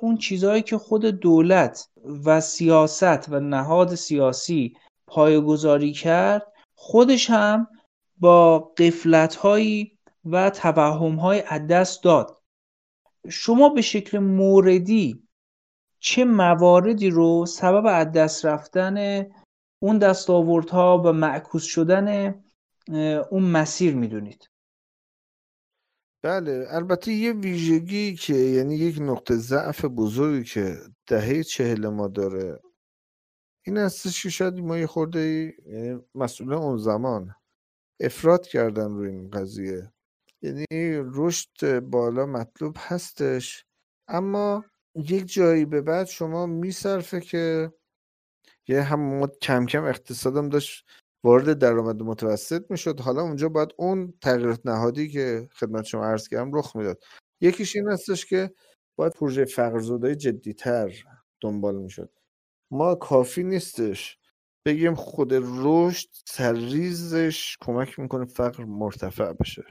اون 0.00 0.16
چیزهایی 0.16 0.62
که 0.62 0.78
خود 0.78 1.04
دولت 1.04 1.88
و 2.24 2.40
سیاست 2.40 3.28
و 3.28 3.40
نهاد 3.40 3.94
سیاسی 3.94 4.76
پایگذاری 5.06 5.92
کرد 5.92 6.52
خودش 6.74 7.30
هم 7.30 7.66
با 8.16 8.58
قفلت 8.58 9.34
هایی 9.34 9.98
و 10.24 10.50
توهم 10.50 11.14
های 11.14 11.42
دست 11.70 12.04
داد. 12.04 12.42
شما 13.30 13.68
به 13.68 13.82
شکل 13.82 14.18
موردی 14.18 15.28
چه 15.98 16.24
مواردی 16.24 17.10
رو 17.10 17.46
سبب 17.46 17.86
از 17.86 18.12
دست 18.12 18.46
رفتن 18.46 19.26
اون 19.82 19.98
دستاوردها 19.98 21.02
و 21.04 21.12
معکوس 21.12 21.64
شدن 21.64 22.34
اون 23.30 23.42
مسیر 23.42 23.94
می‌دونید؟ 23.94 24.51
بله 26.22 26.66
البته 26.70 27.12
یه 27.12 27.32
ویژگی 27.32 28.14
که 28.14 28.34
یعنی 28.34 28.76
یک 28.76 28.98
نقطه 29.00 29.36
ضعف 29.36 29.84
بزرگی 29.84 30.44
که 30.44 30.76
دهه 31.06 31.42
چهل 31.42 31.88
ما 31.88 32.08
داره 32.08 32.60
این 33.66 33.76
هستش 33.78 34.22
که 34.22 34.28
شاید 34.30 34.54
ما 34.54 34.78
یه 34.78 34.86
خورده 34.86 35.54
یعنی 35.66 36.00
مسئول 36.14 36.52
اون 36.52 36.78
زمان 36.78 37.34
افراد 38.00 38.46
کردن 38.46 38.94
روی 38.94 39.10
این 39.10 39.30
قضیه. 39.30 39.92
یعنی 40.42 40.66
رشد 41.14 41.80
بالا 41.80 42.26
مطلوب 42.26 42.76
هستش 42.78 43.66
اما 44.08 44.64
یک 44.94 45.32
جایی 45.32 45.64
به 45.64 45.80
بعد 45.80 46.06
شما 46.06 46.46
میصرفه 46.46 47.20
که 47.20 47.72
یه 48.68 48.82
هم 48.82 49.26
کم 49.26 49.66
کم 49.66 49.84
اقتصادم 49.84 50.48
داشت 50.48 50.86
وارد 51.24 51.58
درآمد 51.58 52.02
متوسط 52.02 52.70
می‌شد. 52.70 53.00
حالا 53.00 53.22
اونجا 53.22 53.48
باید 53.48 53.68
اون 53.78 54.14
تغییرات 54.22 54.60
نهادی 54.64 55.08
که 55.08 55.48
خدمت 55.52 55.84
شما 55.84 56.04
عرض 56.06 56.28
کردم 56.28 56.54
رخ 56.54 56.76
می‌داد. 56.76 57.04
یکیش 57.40 57.76
این 57.76 57.88
هستش 57.88 58.26
که 58.26 58.54
باید 58.96 59.12
پروژه 59.12 59.44
فقرزدایی 59.44 60.14
جدیتر 60.16 61.04
دنبال 61.40 61.76
می‌شد. 61.76 62.10
ما 62.70 62.94
کافی 62.94 63.44
نیستش 63.44 64.18
بگیم 64.66 64.94
خود 64.94 65.32
رشد 65.34 66.08
سرریزش 66.26 67.56
کمک 67.60 67.98
می‌کنه 67.98 68.24
فقر 68.24 68.64
مرتفع 68.64 69.32
بشه. 69.32 69.64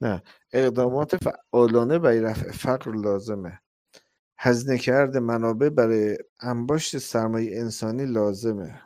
نه 0.00 0.22
اقدامات 0.52 1.16
فعالانه 1.16 1.98
برای 1.98 2.20
رفع 2.20 2.52
فقر 2.52 2.92
لازمه. 2.96 3.60
هزینه 4.38 4.78
کرده 4.78 5.20
منابع 5.20 5.68
برای 5.68 6.18
انباشت 6.40 6.98
سرمایه 6.98 7.60
انسانی 7.60 8.06
لازمه. 8.06 8.82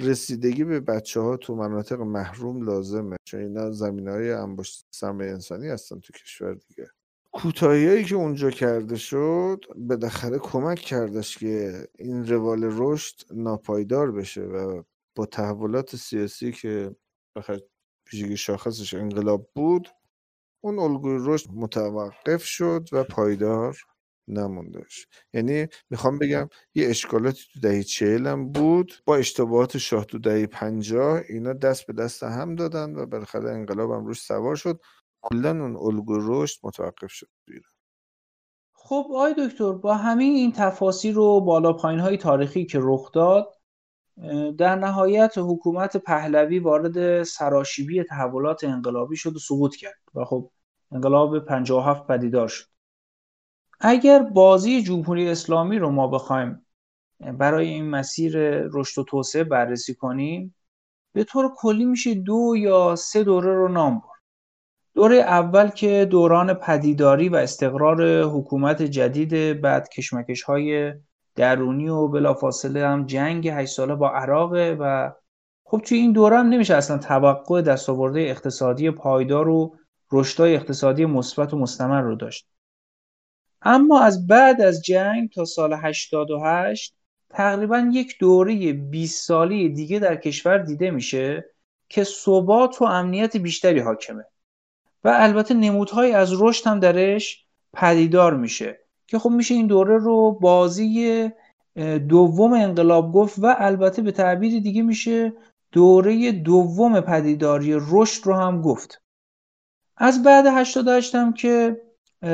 رسیدگی 0.00 0.64
به 0.64 0.80
بچه 0.80 1.20
ها 1.20 1.36
تو 1.36 1.54
مناطق 1.54 2.00
محروم 2.00 2.62
لازمه 2.62 3.16
چون 3.24 3.40
اینا 3.40 3.70
زمین 3.70 4.08
های 4.08 4.32
انباشت 4.32 4.86
سرمایه 4.90 5.30
انسانی 5.30 5.68
هستن 5.68 6.00
تو 6.00 6.12
کشور 6.12 6.54
دیگه. 6.54 6.90
کوتاهی 7.32 8.04
که 8.04 8.14
اونجا 8.14 8.50
کرده 8.50 8.96
شد 8.96 9.64
بالاخره 9.76 10.38
کمک 10.38 10.78
کردش 10.78 11.38
که 11.38 11.88
این 11.98 12.26
روال 12.26 12.64
رشد 12.72 13.16
ناپایدار 13.30 14.12
بشه 14.12 14.40
و 14.40 14.82
با 15.14 15.26
تحولات 15.26 15.96
سیاسی 15.96 16.52
که 16.52 16.96
بخیر 17.36 17.62
ویژگی 18.12 18.36
شاخصش 18.36 18.94
انقلاب 18.94 19.50
بود 19.54 19.88
اون 20.60 20.78
الگوی 20.78 21.18
رشد 21.20 21.50
متوقف 21.50 22.44
شد 22.44 22.88
و 22.92 23.04
پایدار 23.04 23.76
نموندش 24.28 25.06
یعنی 25.32 25.66
می‌خوام 25.90 26.18
بگم 26.18 26.48
یه 26.74 26.88
اشکالاتی 26.88 27.42
تو 27.52 27.60
دهی 27.60 27.84
چهل 27.84 28.26
هم 28.26 28.52
بود 28.52 28.92
با 29.04 29.16
اشتباهات 29.16 29.78
شاه 29.78 30.04
تو 30.04 30.18
دهی 30.18 30.46
پنجاه 30.46 31.20
اینا 31.28 31.52
دست 31.52 31.86
به 31.86 31.92
دست 31.92 32.22
هم 32.22 32.54
دادن 32.54 32.96
و 32.96 33.06
بالاخره 33.06 33.50
انقلاب 33.50 33.90
هم 33.90 34.06
روش 34.06 34.20
سوار 34.20 34.56
شد. 34.56 34.80
کلا 35.22 35.50
اون 35.50 35.76
الگوی 35.76 36.18
رشد 36.22 36.58
متوقف 36.62 37.10
شد 37.10 37.28
خب 38.72 39.06
آقای 39.10 39.34
دکتر 39.38 39.72
با 39.72 39.94
همین 39.94 40.34
این 40.34 40.52
تفاصیل 40.52 41.16
و 41.16 41.40
بالا 41.40 41.72
پایین 41.72 42.00
های 42.00 42.16
تاریخی 42.16 42.66
که 42.66 42.78
رخ 42.82 43.12
داد 43.12 43.54
در 44.58 44.76
نهایت 44.76 45.34
حکومت 45.36 45.96
پهلوی 45.96 46.58
وارد 46.58 47.22
سراشیبی 47.22 48.02
تحولات 48.02 48.64
انقلابی 48.64 49.16
شد 49.16 49.36
و 49.36 49.38
سقوط 49.38 49.76
کرد 49.76 49.98
و 50.14 50.24
خب 50.24 50.50
انقلاب 50.92 51.38
57 51.38 52.06
پدیدار 52.06 52.48
شد. 52.48 52.75
اگر 53.80 54.22
بازی 54.22 54.82
جمهوری 54.82 55.28
اسلامی 55.28 55.78
رو 55.78 55.90
ما 55.90 56.08
بخوایم 56.08 56.66
برای 57.20 57.68
این 57.68 57.90
مسیر 57.90 58.38
رشد 58.72 59.00
و 59.00 59.04
توسعه 59.04 59.44
بررسی 59.44 59.94
کنیم 59.94 60.54
به 61.12 61.24
طور 61.24 61.54
کلی 61.56 61.84
میشه 61.84 62.14
دو 62.14 62.54
یا 62.56 62.96
سه 62.96 63.24
دوره 63.24 63.54
رو 63.54 63.68
نام 63.68 63.94
برد. 63.94 64.22
دوره 64.94 65.16
اول 65.16 65.68
که 65.68 66.04
دوران 66.10 66.54
پدیداری 66.54 67.28
و 67.28 67.36
استقرار 67.36 68.22
حکومت 68.22 68.82
جدید 68.82 69.60
بعد 69.60 69.88
کشمکش 69.88 70.42
های 70.42 70.92
درونی 71.34 71.88
و 71.88 72.08
بلافاصله 72.08 72.88
هم 72.88 73.06
جنگ 73.06 73.48
هشت 73.48 73.74
ساله 73.74 73.94
با 73.94 74.10
عراق 74.10 74.52
و 74.80 75.12
خب 75.64 75.78
توی 75.78 75.98
این 75.98 76.12
دوره 76.12 76.38
هم 76.38 76.46
نمیشه 76.46 76.74
اصلا 76.74 76.98
توقع 76.98 77.62
دستاورده 77.62 78.20
اقتصادی 78.20 78.90
پایدار 78.90 79.48
و 79.48 79.76
رشدهای 80.12 80.54
اقتصادی 80.54 81.04
مثبت 81.04 81.54
و 81.54 81.58
مستمر 81.58 82.00
رو 82.00 82.16
داشت. 82.16 82.48
اما 83.68 84.00
از 84.00 84.26
بعد 84.26 84.60
از 84.60 84.82
جنگ 84.82 85.30
تا 85.30 85.44
سال 85.44 85.72
88 85.72 86.96
تقریبا 87.30 87.90
یک 87.92 88.18
دوره 88.18 88.72
20 88.72 89.26
سالی 89.26 89.68
دیگه 89.68 89.98
در 89.98 90.16
کشور 90.16 90.58
دیده 90.58 90.90
میشه 90.90 91.44
که 91.88 92.04
ثبات 92.04 92.82
و 92.82 92.84
امنیت 92.84 93.36
بیشتری 93.36 93.80
حاکمه. 93.80 94.24
و 95.04 95.08
البته 95.14 95.54
نمودهایی 95.54 96.12
از 96.12 96.42
رشد 96.42 96.66
هم 96.66 96.80
درش 96.80 97.44
پدیدار 97.72 98.36
میشه 98.36 98.78
که 99.06 99.18
خب 99.18 99.30
میشه 99.30 99.54
این 99.54 99.66
دوره 99.66 99.98
رو 99.98 100.32
بازی 100.32 101.30
دوم 102.08 102.52
انقلاب 102.52 103.12
گفت 103.12 103.38
و 103.38 103.54
البته 103.58 104.02
به 104.02 104.12
تعبیر 104.12 104.60
دیگه 104.60 104.82
میشه 104.82 105.32
دوره 105.72 106.32
دوم 106.32 107.00
پدیداری 107.00 107.74
رشد 107.90 108.26
رو 108.26 108.34
هم 108.34 108.62
گفت. 108.62 109.02
از 109.96 110.22
بعد 110.22 110.46
88 110.46 111.14
هم 111.14 111.32
که 111.32 111.85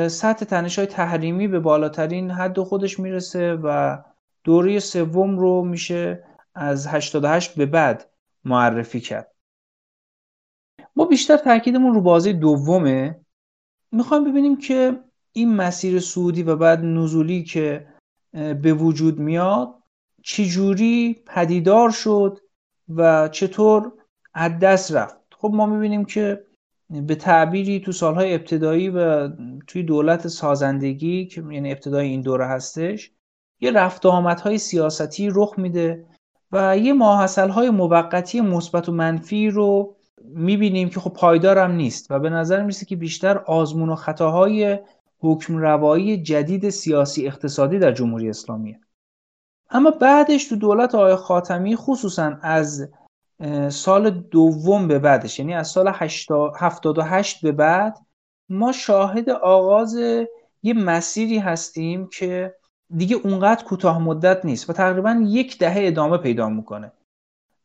سطح 0.07 0.45
تنش 0.45 0.79
های 0.79 0.87
تحریمی 0.87 1.47
به 1.47 1.59
بالاترین 1.59 2.31
حد 2.31 2.59
خودش 2.59 2.99
می‌رسه 2.99 3.53
و 3.53 3.97
دوره 4.43 4.79
سوم 4.79 5.39
رو 5.39 5.63
میشه 5.63 6.23
از 6.55 6.87
88 6.87 7.55
به 7.55 7.65
بعد 7.65 8.09
معرفی 8.45 8.99
کرد. 8.99 9.31
ما 10.95 11.05
بیشتر 11.05 11.37
تاکیدمون 11.37 11.93
رو 11.93 12.01
بازی 12.01 12.33
دومه. 12.33 13.19
می‌خوایم 13.91 14.23
ببینیم 14.31 14.57
که 14.57 14.99
این 15.31 15.55
مسیر 15.55 15.99
سعودی 15.99 16.43
و 16.43 16.55
بعد 16.55 16.79
نزولی 16.79 17.43
که 17.43 17.87
به 18.33 18.73
وجود 18.73 19.19
میاد 19.19 19.75
چجوری 20.23 21.23
پدیدار 21.27 21.89
شد 21.89 22.39
و 22.95 23.27
چطور 23.27 23.93
از 24.33 24.59
دست 24.59 24.91
رفت. 24.91 25.17
خب 25.37 25.51
ما 25.53 25.65
می‌بینیم 25.65 26.05
که 26.05 26.45
به 27.01 27.15
تعبیری 27.15 27.79
تو 27.79 27.91
سالهای 27.91 28.33
ابتدایی 28.33 28.89
و 28.89 29.29
توی 29.67 29.83
دولت 29.83 30.27
سازندگی 30.27 31.25
که 31.25 31.43
یعنی 31.51 31.71
ابتدای 31.71 32.07
این 32.07 32.21
دوره 32.21 32.47
هستش 32.47 33.11
یه 33.59 33.71
رفت 33.71 34.05
آمدهای 34.05 34.57
سیاستی 34.57 35.29
رخ 35.31 35.53
میده 35.57 36.05
و 36.51 36.77
یه 36.77 36.95
های 37.37 37.69
موقتی 37.69 38.41
مثبت 38.41 38.89
و 38.89 38.91
منفی 38.91 39.49
رو 39.49 39.95
می‌بینیم 40.23 40.89
که 40.89 40.99
خب 40.99 41.13
پایدارم 41.13 41.71
نیست 41.71 42.11
و 42.11 42.19
به 42.19 42.29
نظر 42.29 42.61
می‌رسه 42.61 42.85
که 42.85 42.95
بیشتر 42.95 43.37
آزمون 43.37 43.89
و 43.89 43.95
خطاهای 43.95 44.79
حکم 45.19 45.57
روایی 45.57 46.17
جدید 46.21 46.69
سیاسی 46.69 47.27
اقتصادی 47.27 47.79
در 47.79 47.91
جمهوری 47.91 48.29
اسلامیه. 48.29 48.79
اما 49.69 49.91
بعدش 49.91 50.45
تو 50.45 50.55
دولت 50.55 50.95
آقای 50.95 51.15
خاتمی 51.15 51.75
خصوصا 51.75 52.37
از 52.41 52.89
سال 53.69 54.09
دوم 54.09 54.87
به 54.87 54.99
بعدش 54.99 55.39
یعنی 55.39 55.53
از 55.53 55.67
سال 55.67 55.87
78 56.59 57.41
به 57.41 57.51
بعد 57.51 57.97
ما 58.49 58.71
شاهد 58.71 59.29
آغاز 59.29 59.95
یه 60.63 60.73
مسیری 60.73 61.37
هستیم 61.37 62.07
که 62.07 62.55
دیگه 62.95 63.15
اونقدر 63.23 63.63
کوتاه 63.63 63.99
مدت 64.01 64.45
نیست 64.45 64.69
و 64.69 64.73
تقریبا 64.73 65.23
یک 65.27 65.57
دهه 65.57 65.75
ادامه 65.77 66.17
پیدا 66.17 66.49
می‌کنه. 66.49 66.91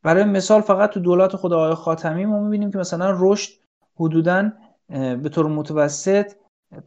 برای 0.03 0.23
مثال 0.23 0.61
فقط 0.61 0.89
تو 0.89 0.99
دولت 0.99 1.35
خود 1.35 1.53
آقای 1.53 1.73
خاتمی 1.73 2.25
ما 2.25 2.39
می‌بینیم 2.39 2.71
که 2.71 2.77
مثلا 2.77 3.17
رشد 3.19 3.51
حدودا 3.95 4.51
به 4.89 5.29
طور 5.29 5.47
متوسط 5.47 6.31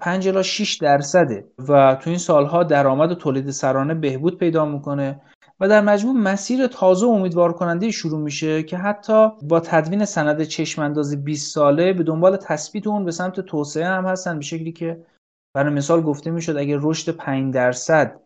5 0.01 0.29
الی 0.29 0.45
6 0.45 0.77
درصده 0.77 1.45
و 1.69 1.95
تو 1.95 2.11
این 2.11 2.19
سالها 2.19 2.63
درآمد 2.63 3.13
و 3.13 3.15
تولید 3.15 3.51
سرانه 3.51 3.95
بهبود 3.95 4.39
پیدا 4.39 4.65
می‌کنه. 4.65 5.21
و 5.61 5.69
در 5.69 5.81
مجموع 5.81 6.15
مسیر 6.15 6.67
تازه 6.67 7.07
و 7.07 7.09
امیدوار 7.09 7.53
کننده 7.53 7.91
شروع 7.91 8.21
میشه 8.21 8.63
که 8.63 8.77
حتی 8.77 9.29
با 9.43 9.61
تدوین 9.61 10.05
سند 10.05 10.43
چشم 10.43 10.83
اندازی 10.83 11.17
20 11.17 11.55
ساله 11.55 11.93
به 11.93 12.03
دنبال 12.03 12.37
تثبیت 12.37 12.87
اون 12.87 13.05
به 13.05 13.11
سمت 13.11 13.41
توسعه 13.41 13.87
هم 13.87 14.07
هستن 14.07 14.39
به 14.39 14.45
شکلی 14.45 14.73
که 14.73 15.07
برای 15.55 15.75
مثال 15.75 16.01
گفته 16.01 16.31
می‌شد 16.31 16.57
اگر 16.57 16.79
رشد 16.81 17.17
5 17.17 17.55
درصد 17.55 18.21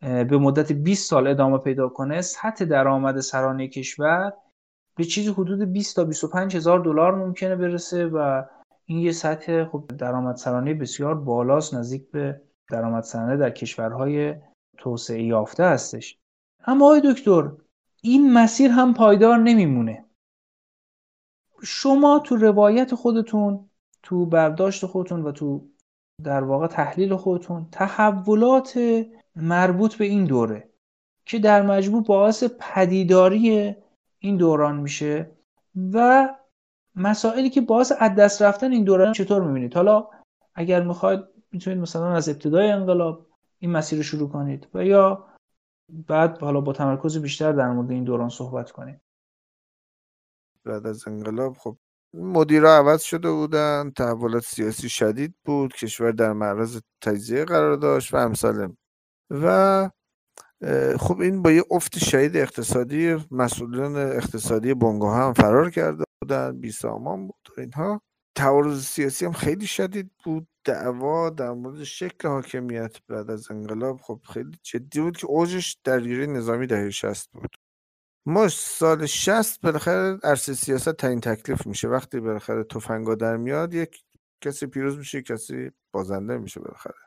به 0.00 0.38
مدت 0.38 0.72
20 0.72 1.10
سال 1.10 1.26
ادامه 1.26 1.58
پیدا 1.58 1.88
کنه 1.88 2.20
سطح 2.20 2.64
درآمد 2.64 3.20
سرانه 3.20 3.68
کشور 3.68 4.32
به 4.96 5.04
چیزی 5.04 5.30
حدود 5.30 5.72
20 5.72 5.96
تا 5.96 6.04
25 6.04 6.56
هزار 6.56 6.80
دلار 6.80 7.14
ممکنه 7.14 7.56
برسه 7.56 8.06
و 8.06 8.42
این 8.84 8.98
یه 8.98 9.12
سطح 9.12 9.64
خب 9.64 9.84
درآمد 9.98 10.36
سرانه 10.36 10.74
بسیار 10.74 11.14
بالاست 11.14 11.74
نزدیک 11.74 12.10
به 12.10 12.40
درآمد 12.70 13.02
سرانه 13.02 13.36
در 13.36 13.50
کشورهای 13.50 14.34
توسعه 14.78 15.22
یافته 15.22 15.64
هستش. 15.64 16.18
اما 16.66 16.86
آقای 16.86 17.12
دکتر 17.12 17.52
این 18.02 18.32
مسیر 18.32 18.70
هم 18.70 18.94
پایدار 18.94 19.38
نمیمونه. 19.38 20.04
شما 21.62 22.18
تو 22.18 22.36
روایت 22.36 22.94
خودتون 22.94 23.70
تو 24.02 24.26
برداشت 24.26 24.86
خودتون 24.86 25.22
و 25.22 25.32
تو 25.32 25.68
در 26.24 26.44
واقع 26.44 26.66
تحلیل 26.66 27.16
خودتون 27.16 27.66
تحولات 27.72 28.80
مربوط 29.36 29.94
به 29.94 30.04
این 30.04 30.24
دوره 30.24 30.68
که 31.24 31.38
در 31.38 31.62
مجموع 31.62 32.02
باعث 32.02 32.44
پدیداری 32.44 33.74
این 34.18 34.36
دوران 34.36 34.76
میشه 34.76 35.30
و 35.92 36.28
مسائلی 36.96 37.50
که 37.50 37.60
باعث 37.60 37.92
از 37.98 38.14
دست 38.14 38.42
رفتن 38.42 38.72
این 38.72 38.84
دوران 38.84 39.12
چطور 39.12 39.42
می‌بینید؟ 39.42 39.74
حالا 39.74 40.08
اگر 40.54 40.82
می‌خواید 40.82 41.20
می‌تونید 41.52 41.78
مثلا 41.78 42.14
از 42.14 42.28
ابتدای 42.28 42.70
انقلاب 42.70 43.26
این 43.58 43.70
مسیر 43.70 43.98
رو 43.98 44.02
شروع 44.02 44.28
کنید 44.28 44.68
و 44.74 44.84
یا 44.84 45.24
بعد 45.88 46.38
حالا 46.38 46.60
با 46.60 46.72
تمرکز 46.72 47.18
بیشتر 47.18 47.52
در 47.52 47.70
مورد 47.70 47.90
این 47.90 48.04
دوران 48.04 48.28
صحبت 48.28 48.70
کنیم. 48.70 49.00
بعد 50.64 50.86
از 50.86 51.08
انقلاب 51.08 51.56
خب 51.56 51.76
مدیرا 52.14 52.76
عوض 52.76 53.02
شده 53.02 53.30
بودن 53.30 53.90
تحولات 53.96 54.42
سیاسی 54.44 54.88
شدید 54.88 55.34
بود 55.44 55.74
کشور 55.74 56.12
در 56.12 56.32
معرض 56.32 56.80
تجزیه 57.02 57.44
قرار 57.44 57.76
داشت 57.76 58.14
و 58.14 58.16
امثال. 58.16 58.76
و 59.30 59.90
خب 60.98 61.20
این 61.20 61.42
با 61.42 61.50
یه 61.50 61.64
افت 61.70 61.98
شهید 61.98 62.36
اقتصادی 62.36 63.26
مسئولان 63.30 63.96
اقتصادی 63.96 64.74
بونگو 64.74 65.10
هم 65.10 65.32
فرار 65.32 65.70
کرده 65.70 66.04
بودن 66.20 66.60
بی 66.60 66.70
سامان 66.70 67.26
بود 67.26 67.48
و 67.56 67.60
اینها. 67.60 68.02
تعارض 68.34 68.84
سیاسی 68.84 69.24
هم 69.24 69.32
خیلی 69.32 69.66
شدید 69.66 70.10
بود. 70.24 70.48
دعوا 70.66 71.30
در 71.30 71.52
مورد 71.52 71.84
شکل 71.84 72.28
حاکمیت 72.28 72.96
بعد 73.08 73.30
از 73.30 73.50
انقلاب 73.50 74.00
خب 74.00 74.20
خیلی 74.32 74.58
جدی 74.62 75.00
بود 75.00 75.16
که 75.16 75.26
اوجش 75.26 75.78
درگیری 75.84 76.26
نظامی 76.26 76.66
دهه 76.66 76.90
60 76.90 77.30
بود. 77.32 77.56
ما 78.26 78.48
سال 78.48 79.06
60 79.06 79.60
بالاخره 79.60 80.18
عرصه 80.22 80.54
سیاست 80.54 80.92
تعیین 80.92 81.20
تکلیف 81.20 81.66
میشه. 81.66 81.88
وقتی 81.88 82.20
بالاخره 82.20 82.64
تفنگا 82.64 83.14
در 83.14 83.36
میاد 83.36 83.74
یک 83.74 84.04
کسی 84.40 84.66
پیروز 84.66 84.98
میشه 84.98 85.22
کسی 85.22 85.70
بازنده 85.94 86.38
میشه 86.38 86.60
بالاخره. 86.60 86.98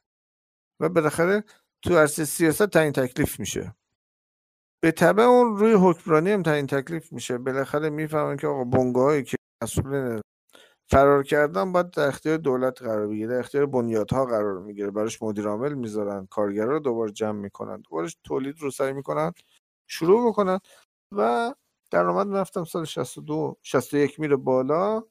و 0.80 0.90
بالاخره 0.90 1.44
تو 1.82 1.98
عرصه 1.98 2.26
سیاست 2.26 2.68
تعیین 2.68 2.94
تکلیف 2.94 3.40
میشه. 3.40 3.76
به 4.84 4.92
طبع 4.92 5.24
اون 5.24 5.58
روی 5.58 5.74
حکمرانی 5.74 6.32
هم 6.32 6.44
تعیین 6.44 6.68
تکلیف 6.68 7.14
میشه. 7.14 7.38
بالاخره 7.38 7.90
می‌فهمن 7.90 8.38
که 8.38 8.48
آقا 8.48 8.64
بنگاهایی 8.64 9.24
که 9.24 9.38
مسئول 9.64 10.22
فرار 10.92 11.24
کردن 11.24 11.72
باید 11.72 11.92
در 11.92 12.08
اختیار 12.08 12.38
دولت 12.38 12.82
قرار 12.82 13.08
بگیره 13.08 13.28
در 13.30 13.40
اختیار 13.40 13.66
بنیادها 13.66 14.26
قرار 14.26 14.60
می‌گیره. 14.60 14.92
براش 14.92 15.22
مدیر 15.24 15.48
عامل 15.48 15.74
می‌ذارن 15.74 16.26
کارگرا 16.28 16.68
رو 16.74 16.80
دوباره 16.80 17.12
جمع 17.12 17.40
می‌کنن 17.40 17.82
دوباره 17.82 18.10
تولید 18.24 18.60
رو 18.62 18.72
سعی 18.72 18.94
می‌کنن 18.94 19.34
شروع 19.88 20.30
بکنن. 20.32 20.60
و 21.18 21.54
درآمد 21.92 22.36
رفتم 22.38 22.64
سال 22.64 22.86
62 22.86 23.58
61 23.64 24.20
میره 24.20 24.36
بالا 24.36 25.04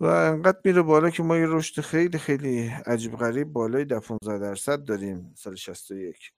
و 0.00 0.04
انقدر 0.06 0.58
میره 0.64 0.82
بالا 0.82 1.10
که 1.10 1.22
ما 1.22 1.36
یه 1.38 1.46
رشد 1.48 1.82
خیلی 1.82 2.18
خیلی 2.18 2.68
عجیب 2.86 3.16
غریب 3.16 3.48
بالای 3.52 3.84
در 3.84 4.00
15 4.00 4.38
درصد 4.38 4.84
داریم 4.84 5.34
سال 5.36 5.54
61 5.56 6.32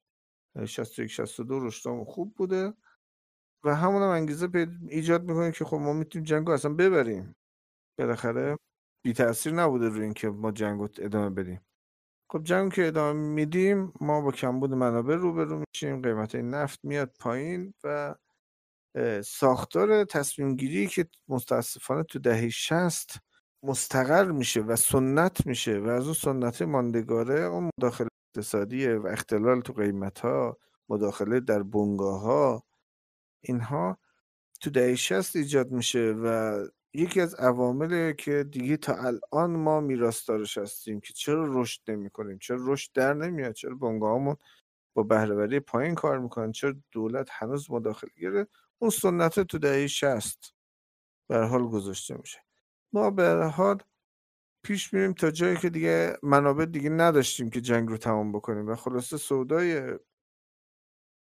61 0.67 1.11
62 1.11 1.61
رشدمون 1.67 2.05
خوب 2.05 2.35
بوده 2.37 2.75
و 3.65 3.77
همون 3.77 4.03
هم 4.03 4.09
انگیزه 4.09 4.49
ایجاد 4.89 5.25
می‌کنه 5.25 5.53
که 5.53 5.65
خب 5.65 5.77
ما 5.77 5.93
می‌تونیم 5.93 6.27
جنگ 6.27 6.51
اصلا 6.51 6.75
ببریم. 6.75 7.37
بالاخره 7.99 8.59
بی 9.05 9.13
تاثیر 9.13 9.53
نبوده 9.53 9.89
روی 9.89 10.03
اینکه 10.03 10.29
ما 10.29 10.53
جنگ 10.53 10.81
ادامه 10.99 11.31
بدیم. 11.31 11.61
خب 12.31 12.43
جنگ 12.43 12.73
که 12.73 12.87
ادامه 12.87 13.21
میدیم 13.21 13.93
ما 14.01 14.21
با 14.21 14.33
کمبود 14.33 14.75
منابع 14.75 15.15
روبرو 15.15 15.65
میشیم 15.75 16.03
قیمت 16.03 16.35
نفت 16.35 16.81
میاد 16.85 17.17
پایین 17.21 17.75
و 17.85 18.15
ساختار 19.25 20.05
تصمیم 20.05 20.57
گیری 20.57 20.87
که 20.87 21.07
متاسفانه 21.29 22.03
تو 22.03 22.19
دهه 22.19 22.49
60 22.49 23.17
مستقر 23.63 24.31
میشه 24.31 24.61
و 24.61 24.77
سنت 24.77 25.47
میشه 25.47 25.79
و 25.79 25.89
از 25.89 26.05
اون 26.05 26.15
سنت 26.15 26.63
ماندگاره 26.63 27.41
اون 27.41 27.71
مداخله 27.79 28.09
اقتصادی 28.29 28.89
و 28.89 29.07
اختلال 29.07 29.61
تو 29.61 29.73
قیمت 29.73 30.21
ها 30.21 30.59
مداخله 30.89 31.41
در 31.41 31.63
بنگاه 31.63 32.21
ها 32.21 32.65
اینها 33.41 33.99
تو 34.61 34.71
دهه 34.71 34.95
60 34.95 35.37
ایجاد 35.37 35.71
میشه 35.71 36.15
و 36.23 36.59
یکی 36.95 37.21
از 37.21 37.35
عوامل 37.35 38.13
که 38.13 38.45
دیگه 38.45 38.77
تا 38.77 38.95
الان 38.95 39.51
ما 39.51 39.81
میراستارش 39.81 40.59
هستیم 40.59 41.01
که 41.01 41.13
چرا 41.13 41.61
رشد 41.63 41.81
نمی 41.89 42.11
کنیم 42.11 42.39
چرا 42.39 42.59
رشد 42.61 42.91
در 42.95 43.15
نمیاد؟ 43.15 43.53
چرا 43.53 43.75
بنگاهامون 43.75 44.37
با 44.95 45.03
بهرهوری 45.03 45.61
پایین 45.61 45.95
کار 45.95 46.19
می‌کنن؟ 46.19 46.53
چرا 46.53 46.75
دولت 46.93 47.29
هنوز 47.33 47.71
مداخله 47.71 48.11
گیره؟ 48.17 48.47
اون 48.79 48.91
سنت 48.91 49.41
تو 49.41 49.59
دهه 49.59 49.87
60 49.87 50.55
به 51.29 51.39
حال 51.39 51.69
گذاشته 51.69 52.17
میشه. 52.17 52.39
ما 52.93 53.11
به 53.11 53.53
حال 53.57 53.79
پیش 54.65 54.95
میریم 54.95 55.13
تا 55.13 55.31
جایی 55.31 55.57
که 55.57 55.71
دیگه 55.71 56.19
منابع 56.23 56.65
دیگه 56.65 56.91
نداشتیم 56.91 57.51
که 57.51 57.61
جنگ 57.61 57.89
رو 57.89 57.97
تمام 57.97 58.33
بکنیم. 58.33 58.69
و 58.69 58.75
خلاصه 58.75 59.17
سودای 59.17 59.99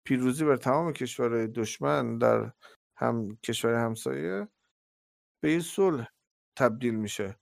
پیروزی 0.06 0.46
بر 0.46 0.56
تمام 0.56 0.94
کشورهای 0.94 1.48
دشمن 1.48 2.18
در 2.18 2.52
هم 2.98 3.38
کشور 3.44 3.74
همسایه 3.74 4.48
به 5.44 5.50
این 5.50 5.60
صلح 5.62 6.08
تبدیل 6.58 6.96
میشه. 6.96 7.40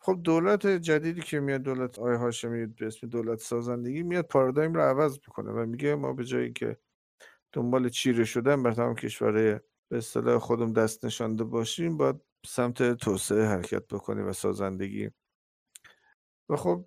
خب 0.00 0.20
دولت 0.24 0.66
جدیدی 0.66 1.20
که 1.20 1.40
میاد 1.40 1.62
دولت 1.62 1.98
آی 1.98 2.16
هاشمی 2.16 2.66
به 2.66 2.86
اسم 2.86 3.06
دولت 3.08 3.38
سازندگی 3.38 4.02
میاد 4.02 4.26
پارادایم 4.26 4.74
رو 4.74 4.80
عوض 4.80 5.12
می‌کنه 5.12 5.52
و 5.52 5.66
میگه 5.66 5.94
ما 5.94 6.12
به 6.12 6.24
جایی 6.24 6.52
که 6.52 6.76
دنبال 7.52 7.88
چیره 7.88 8.24
شدن 8.24 8.62
بر 8.62 8.72
تمام 8.72 8.94
کشورهای 8.94 9.60
به 9.90 9.96
اصطلاح 9.98 10.38
خودم 10.38 10.72
دست 10.72 11.04
نشانده 11.04 11.44
باشیم 11.44 11.96
باید 11.96 12.16
سمت 12.46 12.92
توسعه 12.92 13.44
حرکت 13.44 13.86
بکنیم 13.86 14.28
و 14.28 14.32
سازندگی. 14.32 15.10
و 16.48 16.56
خب 16.56 16.86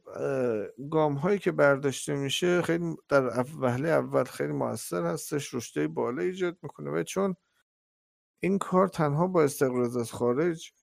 گام 0.91 1.13
هایی 1.13 1.39
که 1.39 1.51
برداشته 1.51 2.15
میشه 2.15 2.61
خیلی 2.61 2.95
در 3.09 3.45
وهله 3.59 3.89
اول 3.89 4.23
خیلی 4.23 4.53
موثر 4.53 5.05
هستش 5.05 5.53
رشته 5.53 5.87
بالا 5.87 6.21
ایجاد 6.21 6.57
می‌کنه. 6.61 6.89
و 6.91 7.03
چون 7.03 7.35
این 8.45 8.57
کار 8.57 8.87
تنها 8.87 9.27
با 9.27 9.43
استقراض 9.43 9.97
از 9.97 10.11
خارج 10.11 10.73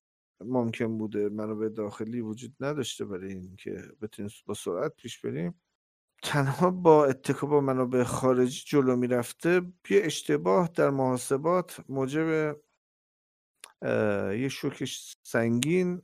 ممکن 0.41 0.99
بوده 0.99 1.29
منابع 1.29 1.69
داخلی 1.69 2.21
وجود 2.21 2.55
نداشته 2.61 3.05
برای 3.05 3.33
این 3.33 3.57
که 3.57 3.83
بتونیم 4.01 4.31
با 4.47 4.55
سرعت 4.55 4.97
پیش 4.97 5.21
بریم. 5.21 5.61
تنها 6.23 6.71
با 6.71 7.07
اتکا 7.07 7.47
با 7.47 7.61
منابع 7.61 8.03
خارجی 8.03 8.63
جلو 8.67 8.97
می‌رفته 8.97 9.61
یه 9.91 10.01
اشتباه 10.05 10.71
در 10.75 10.91
محاسبات 10.91 11.81
موجب 11.89 12.57
یه 14.33 14.49
شوک 14.49 14.85
سنگین 15.23 16.03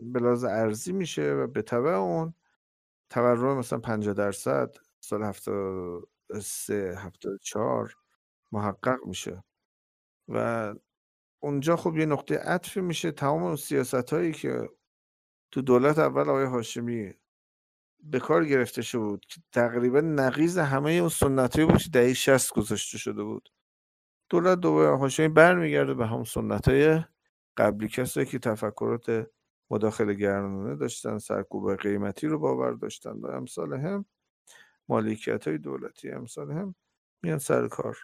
بلاز 0.00 0.44
ارزی 0.44 0.92
میشه 0.92 1.34
و 1.34 1.46
به 1.46 1.62
طبع 1.62 1.90
اون. 1.90 2.34
تورم 3.10 3.58
مثلا 3.58 3.78
50 3.78 4.14
درصد 4.14 4.76
سال 5.00 5.22
73 5.22 6.94
74 6.98 7.94
محقق 8.52 9.06
میشه 9.06 9.44
و 10.28 10.74
اونجا 11.42 11.76
خب 11.76 11.96
یه 11.96 12.06
نقطه 12.06 12.38
عطفی 12.38 12.80
میشه 12.80 13.10
تمام 13.10 13.42
اون 13.42 13.56
سیاست 13.56 14.12
هایی 14.12 14.32
که 14.32 14.68
تو 15.50 15.62
دولت 15.62 15.98
اول 15.98 16.28
آقای 16.28 16.44
هاشمی 16.44 17.14
به 18.00 18.20
کار 18.20 18.44
گرفته 18.44 18.82
شده 18.82 19.00
بود 19.00 19.26
که 19.26 19.40
تقریبا 19.52 20.00
نقیز 20.00 20.58
همه 20.58 20.92
اون 20.92 21.08
سنت 21.08 21.60
بود 21.60 21.78
که 21.78 21.90
دهه 21.92 22.14
60 22.14 22.54
گذاشته 22.54 22.98
شده 22.98 23.22
بود. 23.22 23.48
دولت 24.28 24.60
دوباره 24.60 24.96
هاشمی 24.96 25.28
برمیگرده 25.28 25.94
به 25.94 26.06
همون 26.06 26.24
سنت 26.24 26.68
های 26.68 27.00
قبلی 27.56 27.88
کسایی 27.88 28.26
که 28.26 28.38
تفکرات 28.38 29.26
مداخله 29.70 30.14
گرانانه 30.14 30.76
داشتن 30.76 31.18
سرکوب 31.18 31.76
قیمتی 31.76 32.26
رو 32.26 32.38
باور 32.38 32.72
داشتن 32.72 33.12
و 33.12 33.26
امثال 33.26 33.74
هم 33.74 34.04
مالکیت 34.88 35.48
های 35.48 35.58
دولتی 35.58 36.10
امثال 36.10 36.50
هم 36.50 36.74
میان 37.22 37.38
سر 37.38 37.68
کار. 37.68 37.98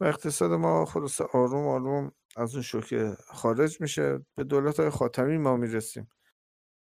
و 0.00 0.04
اقتصاد 0.04 0.52
ما 0.52 0.84
خلاص 0.84 1.20
آروم 1.20 1.68
آروم 1.68 2.12
از 2.36 2.54
اون 2.54 2.62
شوکه 2.62 3.16
خارج 3.26 3.80
میشه. 3.80 4.26
به 4.34 4.44
دولت 4.44 4.80
های 4.80 4.90
خاتمی 4.90 5.38
ما 5.38 5.56
می‌رسیم. 5.56 6.08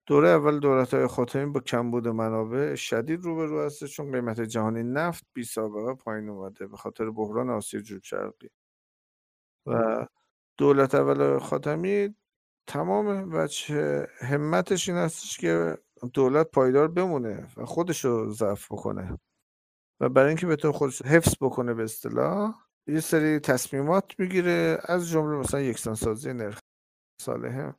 دوره 0.08 0.30
اول 0.30 0.60
دولت 0.60 0.94
های 0.94 1.08
خاتمی 1.08 1.46
با 1.46 1.60
کمبود 1.60 2.08
منابع 2.08 2.76
شدید 2.76 3.24
روبرو 3.24 3.62
هست 3.66 3.86
چون 3.86 4.12
قیمت 4.12 4.42
جهانی 4.42 4.84
نفت 4.84 5.26
بی 5.34 5.44
سابقه 5.44 5.94
پایین 5.94 6.30
اومده 6.30 6.68
به 6.68 6.78
خاطر 6.78 7.10
بحران 7.12 7.50
آسیا 7.50 7.82
جنوب 7.82 8.04
شرقی 8.04 8.50
و 9.66 10.06
دولت 10.58 10.96
اول 10.96 11.40
خاتمی 11.40 12.16
تمام 12.68 13.30
وجه 13.34 14.08
همتش 14.20 14.90
این 14.90 14.98
هستش 14.98 15.38
که 15.38 15.78
دولت 16.14 16.52
پایدار 16.52 16.88
بمونه 16.88 17.48
و 17.58 17.66
خودش 17.66 18.06
رو 18.06 18.32
ضعف 18.34 18.72
بکنه. 18.72 19.20
و 20.00 20.10
برای 20.10 20.28
اینکه 20.28 20.48
بتونه 20.48 20.74
خودش 20.74 21.02
حفظ 21.02 21.36
بکنه 21.42 21.74
به 21.74 21.84
اصطلاح 21.84 22.67
یه 22.88 23.00
سری 23.00 23.40
تصمیمات 23.40 24.20
می‌گیره 24.20 24.80
از 24.84 25.10
جمله 25.10 25.38
مثلا 25.38 25.62
یکسان 25.62 25.96
سازی 25.96 26.34
نرخ 26.34 26.60
صالحه 27.22 27.76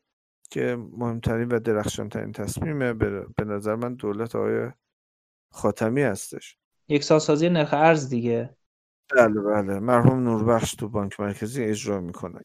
که 0.51 0.77
مهمترین 0.93 1.49
و 1.49 1.59
درخشانترین 1.59 2.33
تصمیمه. 2.33 2.93
به 3.37 3.45
نظر 3.47 3.75
من 3.75 3.95
دولت 3.95 4.37
آقای 4.37 4.71
خاتمی 5.53 6.03
هستش. 6.03 6.57
یکسان 6.89 7.19
سازی 7.19 7.49
نرخ 7.49 7.75
ارز 7.75 8.09
دیگه. 8.09 8.57
بله 9.17 9.41
بله. 9.41 9.79
مرحوم 9.79 10.25
نوربخش 10.25 10.75
تو 10.75 10.89
بانک 10.89 11.21
مرکزی 11.21 11.65
اجرا 11.65 12.01
می‌کنه. 12.01 12.41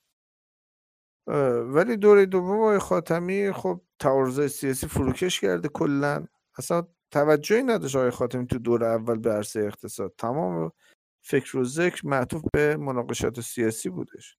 ولی 1.64 1.98
دوره 1.98 2.26
دوم 2.26 2.60
آقای 2.60 2.80
خاتمی 2.80 3.52
خب 3.52 3.82
تعارض 4.00 4.52
سیاسی 4.52 4.88
فروکش 4.88 5.40
کرده 5.40 5.68
کلا. 5.68 6.28
اصلا 6.58 6.88
توجهی 7.12 7.64
نداشت 7.64 7.96
آقای 7.96 8.12
خاتمی 8.12 8.48
تو 8.48 8.60
دور 8.60 8.84
اول 8.84 9.20
به 9.20 9.32
عرصه 9.32 9.60
اقتصاد. 9.60 10.14
تمام 10.18 10.72
فکر 11.26 11.58
و 11.58 11.64
ذکر 11.64 12.08
معطوف 12.08 12.42
به 12.54 12.78
مناقشات 12.78 13.42
سیاسی 13.42 13.90
بودش. 13.90 14.38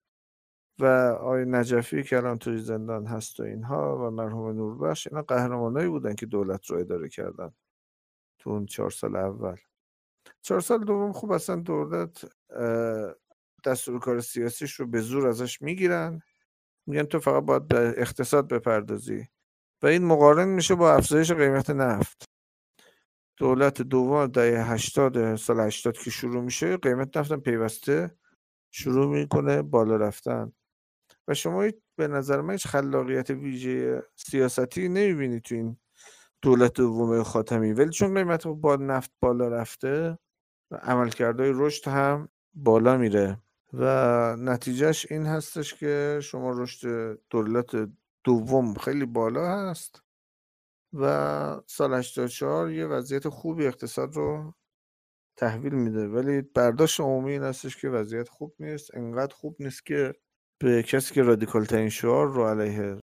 و 0.79 0.85
آقای 1.20 1.44
نجفی 1.44 2.03
که 2.03 2.16
الان 2.16 2.38
توی 2.38 2.59
زندان 2.59 3.07
هست 3.07 3.40
و 3.40 3.42
اینها 3.42 3.99
و 3.99 4.11
مرحوم 4.11 4.57
نوربخش 4.57 5.07
اینا 5.07 5.23
قهرمانایی 5.23 5.88
بودن 5.88 6.14
که 6.14 6.27
دولت 6.27 6.66
رو 6.70 6.79
اداره 6.79 7.09
کردن 7.09 7.55
تو 8.38 8.51
اون 8.51 8.66
چهار 8.66 8.90
سال 8.90 9.16
اول. 9.16 9.57
چهار 10.42 10.61
سال 10.61 10.85
دوم 10.85 11.12
خوب 11.12 11.33
اصلا 11.33 11.57
دولت 11.57 12.25
دستور 13.64 13.99
کار 13.99 14.20
سیاسیش 14.20 14.75
رو 14.75 14.87
به 14.87 15.01
زور 15.01 15.29
ازش 15.29 15.62
می‌گیرن. 15.62 16.23
میگن 16.87 17.03
تو 17.03 17.20
فقط 17.20 17.44
باید 17.44 17.68
به 17.68 17.94
اقتصاد 17.97 18.49
بپردازی. 18.49 19.29
و 19.83 19.87
این 19.87 20.05
مقارن 20.05 20.49
میشه 20.49 20.75
با 20.75 20.94
افزایش 20.94 21.33
قیمت 21.33 21.70
نفت. 21.70 22.25
دولت 23.37 23.83
دوم 23.83 24.27
دهه 24.27 24.73
هشتاد 24.73 25.37
سال 25.37 25.61
هشتاد 25.61 25.97
که 25.97 26.11
شروع 26.11 26.42
میشه 26.42 26.77
قیمت 26.77 27.16
نفتم 27.16 27.40
پیوسته. 27.40 28.18
شروع 28.70 29.07
می‌کنه 29.07 29.62
بالا 29.62 29.97
رفتن. 29.97 30.53
و 31.29 31.35
شما 31.35 31.64
به 31.97 32.09
نظر 32.09 32.40
من 32.40 32.53
هیچ 32.53 32.66
خلاقیت 32.66 33.31
ویژه 33.31 34.03
سیاستی 34.16 34.88
نمی‌بینی 34.88 35.40
تو 35.40 35.55
این 35.55 35.77
دولت 36.42 36.73
دوم 36.73 37.23
خاتمی. 37.23 37.73
ولی 37.73 37.90
چون 37.90 38.14
قیمت 38.14 38.47
با 38.47 38.77
نفت 38.77 39.11
بالا 39.20 39.49
رفته 39.49 40.18
عملکردهای 40.83 41.53
رشد 41.55 41.88
هم 41.88 42.29
بالا 42.55 42.97
میره. 42.97 43.40
و 43.73 44.37
نتیجهش 44.37 45.07
این 45.11 45.27
هستش 45.27 45.75
که 45.75 46.20
شما 46.23 46.51
رشد 46.51 47.18
دولت 47.31 47.88
دوم 48.25 48.75
خیلی 48.75 49.07
بالا 49.07 49.70
هست. 49.70 50.04
و 50.94 51.61
سال 51.66 51.94
84 51.94 52.70
یه 52.70 52.87
وضعیت 52.87 53.28
خوبی 53.28 53.66
اقتصاد 53.66 54.16
رو 54.16 54.54
تحویل 55.37 55.74
میده. 55.74 56.09
ولی 56.09 56.42
برداشت 56.42 57.00
عمومی 57.00 57.33
این 57.33 57.42
هستش 57.42 57.76
که 57.76 57.88
وضعیت 57.88 58.28
خوب 58.28 58.54
نیست. 58.61 58.94
انقدر 58.94 59.35
خوب 59.35 59.57
نیست 59.61 59.87
که 59.87 60.14
به 60.62 60.83
کسی 60.83 61.14
که 61.14 61.22
رادیکال 61.22 61.64
ترین 61.64 61.88
شعار 61.88 62.28
رو 62.28 62.46
علیه 62.46 62.98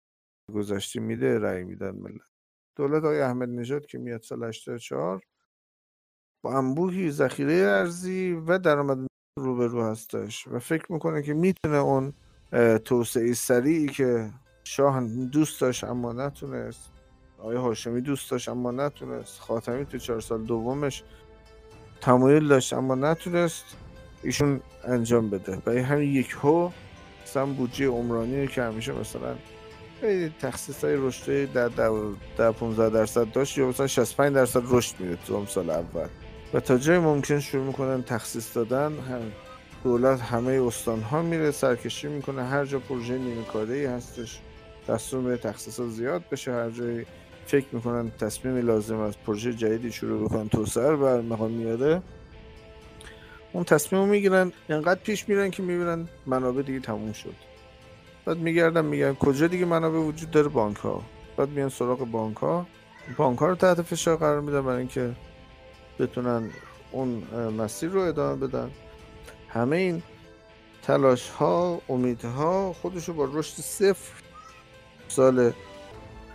گذشته 0.55 1.01
میده 1.01 1.39
رأی 1.39 1.65
میدن 1.65 1.91
ملت. 1.91 2.31
دولت 2.77 3.05
های 3.05 3.21
احمد 3.21 3.49
نژاد 3.49 3.87
که 3.87 3.99
میاد 3.99 4.23
سال 4.23 4.45
84 4.45 5.23
با 6.45 6.59
انبوهی 6.59 7.11
ذخیره 7.11 7.55
ارزی 7.55 8.33
و 8.33 8.59
درآمد 8.59 9.07
روبرو 9.39 9.83
هستش 9.85 10.49
و 10.49 10.59
فکر 10.59 10.93
می‌کنه 10.93 11.23
که 11.23 11.35
می‌تونه 11.35 11.77
اون 11.77 12.13
توسعه 12.79 13.33
سریعی 13.33 13.87
که 13.87 14.33
شاه 14.65 15.27
دوست 15.27 15.61
داشت 15.61 15.85
اما 15.85 16.13
نتونست 16.13 16.96
آقای 17.39 17.57
هاشمی 17.57 18.01
دوست 18.01 18.31
داشت 18.31 18.49
اما 18.49 18.71
نتونست. 18.71 19.41
خاتمی 19.41 19.87
تو 19.87 19.99
چهار 19.99 20.21
سال 20.21 20.45
دومش 20.45 21.03
تمایل 22.01 22.49
داشت 22.49 22.73
اما 22.73 22.95
نتونست 22.95 23.65
ایشون 24.23 24.61
انجام 24.85 25.31
بده. 25.31 25.63
و 25.67 25.71
همین 25.71 26.15
یک 26.15 26.37
هو 26.43 26.71
مثلا 27.25 27.47
بودجه 27.47 27.87
عمرانی 27.87 28.47
که 28.47 28.63
همیشه 28.63 28.93
مثلا 28.93 29.35
تخصیص 30.41 30.85
های 30.85 30.97
رشد 30.97 31.53
در, 31.53 31.69
در 32.39 32.53
15 32.53 32.91
درصد 32.91 33.33
داشت 33.33 33.59
یا 33.59 33.67
مثلا 33.69 33.87
65 33.87 34.35
درصد 34.35 34.63
رشد 34.65 35.01
میده 35.01 35.19
تو 35.27 35.47
سال 35.47 35.71
اول. 35.71 36.09
و 36.55 36.61
تا 36.61 36.79
جای 36.79 36.99
ممکن 36.99 37.41
شروع 37.41 37.65
می‌کنن 37.65 38.03
تخصیص 38.03 38.57
دادن 38.57 38.93
دولت 39.85 40.21
همه 40.21 40.63
استان 40.67 41.01
ها 41.01 41.23
میره 41.23 41.51
سرکشی 41.51 42.09
می‌کنه 42.09 42.45
هر 42.45 42.65
جا 42.65 42.79
پروژه 42.79 43.19
نیمه 43.19 43.45
کاره 43.45 43.91
هستش 43.91 44.41
دستور 44.89 45.21
میده 45.21 45.37
تخصیص 45.37 45.81
زیاد 45.81 46.23
بشه 46.31 46.53
هر 46.53 46.71
جایی 46.71 47.07
فکر 47.47 47.67
می‌کنن 47.73 48.11
تصمیمی 48.11 48.61
لازم 48.61 48.99
از 48.99 49.15
پروژه 49.27 49.53
جدیدی 49.53 49.93
شروع 49.93 50.25
بکنن 50.25 50.49
رو 50.77 50.97
بر 50.97 51.21
مقام 51.21 51.51
میاره. 51.51 52.03
اون 53.53 53.65
تصمیم 53.65 54.03
رو 54.03 54.09
می‌گیرن 54.09 54.53
انقدر 54.69 55.01
پیش 55.01 55.29
میرن 55.29 55.51
که 55.51 55.63
می‌بینن 55.63 56.09
منابع 56.27 56.63
دیگه 56.63 56.81
تموم 56.81 57.13
شد. 57.13 57.35
بعد 58.25 58.39
میگردن 58.39 58.85
میگن 58.85 59.15
کجا 59.15 59.47
دیگه 59.47 59.65
منابع 59.65 59.99
وجود 59.99 60.31
داره؟ 60.31 60.49
بانک 60.49 60.77
ها 60.77 61.03
بعد 61.37 61.49
میان 61.49 61.69
سراغ 61.69 61.99
بانک 61.99 62.37
ها 62.37 62.67
بانک 63.17 63.39
ها 63.39 63.47
رو 63.47 63.55
تحت 63.55 63.83
فشار 63.83 64.17
قرار 64.17 64.41
میدن 64.41 64.63
برای 64.63 64.79
اینکه 64.79 65.13
بتونن 65.99 66.51
اون 66.93 67.23
مسیر 67.59 67.91
رو 67.91 68.01
ادامه 68.01 68.47
بدن. 68.47 68.71
همه 69.49 69.77
این 69.77 70.03
تلاش 70.83 71.29
ها 71.29 71.81
امیدها 71.89 72.73
خودشو 72.73 73.13
با 73.13 73.29
رشد 73.33 73.55
صفر 73.63 74.13
سال 75.09 75.53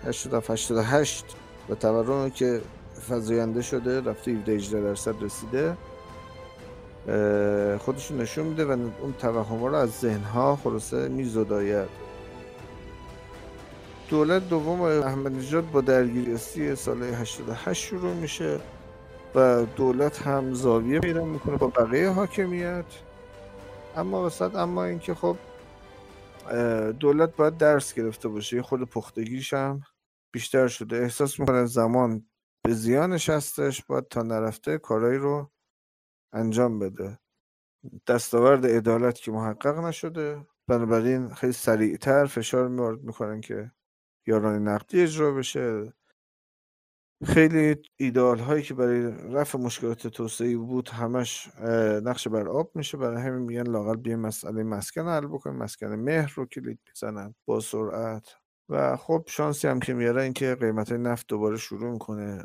87 0.03 1.35
و 1.69 1.75
تورمی 1.75 2.31
که 2.31 2.61
فضاینده 3.09 3.61
شده 3.61 4.01
رفته 4.01 4.31
17 4.31 4.51
18 4.51 4.81
درصد 4.81 5.23
رسیده. 5.23 5.77
خودشون 7.79 8.21
نشون 8.21 8.45
میده 8.45 8.65
و 8.65 8.71
اون 8.71 9.13
توهم 9.19 9.63
رو 9.63 9.75
از 9.75 9.91
ذهن 9.99 10.23
ها 10.23 10.55
خلاصه 10.55 11.07
میزداید. 11.07 11.89
دولت 14.09 14.49
دوم 14.49 14.81
احمد 14.81 15.31
نژاد 15.31 15.71
با 15.71 15.81
درگیری 15.81 16.37
سال 16.75 17.03
88 17.03 17.83
شروع 17.85 18.13
میشه 18.13 18.59
و 19.35 19.65
دولت 19.65 20.21
هم 20.21 20.53
زاویه 20.53 20.99
پیدا 20.99 21.25
می‌کنه 21.25 21.57
با 21.57 21.67
بقیه 21.67 22.09
حاکمیت. 22.09 22.85
اما 23.95 24.25
وسط 24.25 24.55
اما 24.55 24.83
اینکه 24.83 25.13
خب 25.13 25.37
دولت 26.99 27.35
باید 27.35 27.57
درس 27.57 27.93
گرفته 27.93 28.27
باشه 28.27 28.61
خود 28.61 28.89
پختگیش 28.89 29.53
هم. 29.53 29.81
بیشتر 30.33 30.67
شده. 30.67 30.97
احساس 30.97 31.39
می‌کنه 31.39 31.65
زمان 31.65 32.25
به 32.63 32.73
زیانش 32.73 33.29
هستش 33.29 33.85
باید 33.85 34.07
تا 34.07 34.21
نرفته 34.21 34.77
کارایی 34.77 35.17
رو 35.17 35.51
انجام 36.33 36.79
بده. 36.79 37.19
دستاورد 38.07 38.65
عدالت 38.65 39.15
که 39.15 39.31
محقق 39.31 39.79
نشده. 39.79 40.47
بنابراین 40.67 41.33
خیلی 41.33 41.53
سریعتر 41.53 42.25
فشار 42.25 42.67
میارد 42.67 43.01
می‌کنن 43.01 43.41
که 43.41 43.71
یاران 44.27 44.67
نقدی 44.67 45.01
اجرا 45.01 45.31
بشه. 45.31 45.93
خیلی 47.25 47.75
ایدال 47.97 48.39
هایی 48.39 48.63
که 48.63 48.73
برای 48.73 49.03
رفع 49.33 49.57
مشکلات 49.59 50.07
توسعه 50.07 50.57
بود 50.57 50.89
همش 50.89 51.47
نقش 52.03 52.27
بر 52.27 52.47
آب 52.49 52.71
میشه. 52.75 52.97
برای 52.97 53.21
همین 53.21 53.41
میگن 53.41 53.67
لاقل 53.67 53.95
بیا 53.95 54.17
مسئله 54.17 54.63
مسکن 54.63 55.07
حل 55.07 55.27
بکنیم. 55.27 55.55
مسکن 55.55 55.87
مهر 55.87 56.33
رو 56.35 56.45
کلید 56.45 56.79
می‌زنن 56.87 57.35
با 57.45 57.59
سرعت. 57.59 58.40
و 58.71 58.97
خب 58.97 59.23
شانسی 59.27 59.67
هم 59.67 59.79
که 59.79 59.93
میاره 59.93 60.23
اینکه 60.23 60.55
قیمت 60.55 60.91
نفت 60.91 61.27
دوباره 61.27 61.57
شروع 61.57 61.91
می‌کنه 61.91 62.43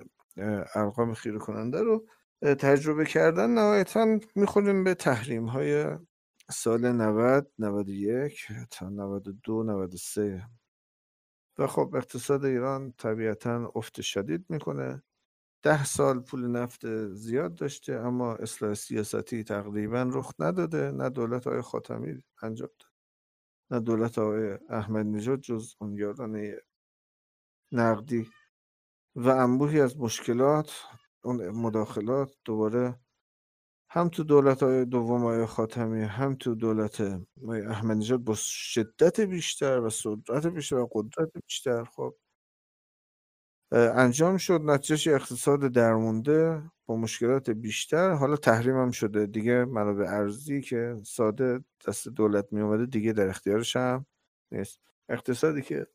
ارقام 0.74 1.14
خیره 1.14 1.38
کننده 1.38 1.82
رو 1.82 2.06
تجربه 2.42 3.04
کردن 3.04 3.50
نهایتا 3.50 4.18
می‌خوریم 4.34 4.84
به 4.84 4.94
تحریم 4.94 5.46
های 5.46 5.98
سال 6.50 6.92
90 6.92 7.50
91 7.58 8.46
تا 8.70 8.88
92 8.88 9.62
93 9.62 10.48
و 11.58 11.66
خب 11.66 11.94
اقتصاد 11.96 12.44
ایران 12.44 12.92
طبیعتا 12.98 13.72
افت 13.74 14.00
شدید 14.00 14.46
می‌کنه. 14.48 15.02
ده 15.62 15.84
سال 15.84 16.20
پول 16.20 16.46
نفت 16.46 17.08
زیاد 17.12 17.54
داشته 17.54 17.92
اما 17.94 18.34
اصلاح 18.34 18.74
سیاستی 18.74 19.44
تقریبا 19.44 20.10
رخ 20.12 20.32
نداده 20.38 20.90
نه 20.90 21.10
دولت 21.10 21.46
های 21.46 21.60
خاتمی 21.60 22.22
انجام 22.42 22.70
داد 22.78 22.85
نه 23.70 23.80
دولت 23.80 24.18
آقای 24.18 24.58
احمد 24.68 25.06
نژاد 25.06 25.40
جز 25.40 25.74
یارانه 25.96 26.58
نقدی. 27.72 28.28
و 29.16 29.28
انبوهی 29.28 29.80
از 29.80 29.96
مشکلات 29.98 30.72
اون 31.24 31.50
مداخلات 31.50 32.36
دوباره 32.44 33.00
هم 33.90 34.08
تو 34.08 34.24
دولت 34.24 34.62
های 34.62 34.84
دوم 34.84 35.22
های 35.24 35.46
خاتمی 35.46 36.02
هم 36.02 36.36
تو 36.36 36.54
دولت 36.54 37.00
احمد 37.70 37.96
نژاد 37.96 38.20
با 38.20 38.34
شدت 38.36 39.20
بیشتر 39.20 39.80
و 39.80 39.90
سرعت 39.90 40.46
بیشتر 40.46 40.76
و 40.76 40.88
قدرت 40.92 41.28
بیشتر 41.46 41.84
خب. 41.84 42.16
انجام 43.72 44.36
شد 44.36 44.60
نتیجهش 44.64 45.08
اقتصاد 45.08 45.60
درمونده. 45.60 46.70
با 46.86 46.96
مشکلات 46.96 47.50
بیشتر 47.50 48.10
حالا 48.10 48.36
تحریم 48.36 48.76
هم 48.76 48.90
شده. 48.90 49.26
دیگه 49.26 49.64
منابع 49.64 50.04
ارزی 50.08 50.60
که 50.60 51.00
ساده 51.04 51.64
دست 51.88 52.08
دولت 52.08 52.52
می 52.52 52.60
اومده 52.60 52.86
دیگه 52.86 53.12
در 53.12 53.28
اختیارش 53.28 53.76
هم 53.76 54.06
نیست. 54.52 54.80
اقتصادی 55.08 55.62
که 55.62 55.86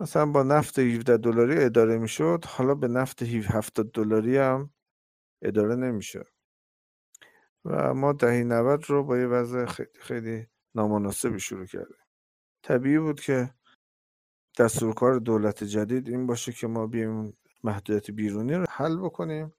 مثلا 0.00 0.26
با 0.26 0.42
نفت 0.42 0.78
17 0.78 1.16
دلاری 1.16 1.64
اداره 1.64 1.98
می‌شد 1.98 2.44
حالا 2.48 2.74
به 2.74 2.88
نفت 2.88 3.22
70 3.22 3.90
دلاری 3.92 4.36
هم 4.36 4.70
اداره 5.42 5.76
نمیشه. 5.76 6.24
و 7.64 7.94
ما 7.94 8.12
دهی 8.12 8.44
90 8.44 8.84
رو 8.88 9.04
با 9.04 9.18
یه 9.18 9.26
وضع 9.26 9.66
خیلی, 9.66 9.88
خیلی 10.00 10.46
نامناسبی 10.74 11.40
شروع 11.40 11.66
کردیم. 11.66 11.96
طبیعی 12.62 12.98
بود 12.98 13.20
که 13.20 13.54
دستورکار 14.58 15.18
دولت 15.18 15.64
جدید 15.64 16.08
این 16.08 16.26
باشه 16.26 16.52
که 16.52 16.66
ما 16.66 16.86
بیایم 16.86 17.36
محدودیت 17.64 18.10
بیرونی 18.10 18.54
رو 18.54 18.64
حل 18.70 18.96
بکنیم. 18.96 19.52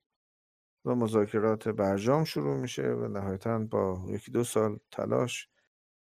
و 0.86 0.96
مذاکرات 0.96 1.68
برجام 1.68 2.24
شروع 2.24 2.58
میشه 2.58 2.88
و 2.88 3.08
نهایتا 3.08 3.60
با 3.60 4.06
یکی 4.08 4.32
دو 4.32 4.44
سال 4.44 4.80
تلاش 4.92 5.50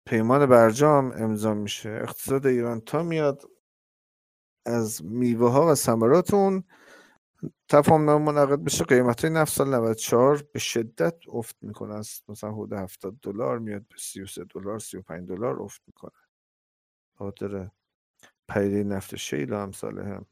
پیمان 0.06 0.46
برجام 0.46 1.12
امضا 1.16 1.54
میشه. 1.54 1.90
اقتصاد 1.90 2.48
ایران 2.48 2.82
تا 2.82 3.04
میاد 3.04 3.44
از 4.66 5.06
میوه 5.06 5.52
ها 5.52 5.72
و 5.72 5.76
ثمرات 5.76 6.34
اون 6.34 6.64
تفاهم 7.70 8.06
نام 8.06 8.22
منعقد 8.22 8.60
بشه. 8.60 8.84
قیمت 8.84 9.22
های 9.26 9.34
نفت 9.34 9.54
سال 9.54 9.76
94 9.76 10.44
به 10.54 10.60
شدت 10.60 11.16
افت 11.28 11.56
می‌کنه. 11.62 11.96
است 11.96 12.30
مثلا 12.30 12.52
حدود 12.52 12.74
70 12.74 13.20
دلار 13.22 13.60
میاد 13.60 13.82
به 13.82 13.96
33 13.98 14.44
دلار 14.44 14.80
35 14.80 15.30
دلار 15.30 15.62
افت 15.62 15.82
می‌کنه. 15.88 16.12
خاطر 17.18 17.70
پیده 18.50 18.84
نفت 18.84 19.16
شیل 19.16 19.54
و 19.54 19.56
امثاله 19.56 20.04
هم. 20.04 20.26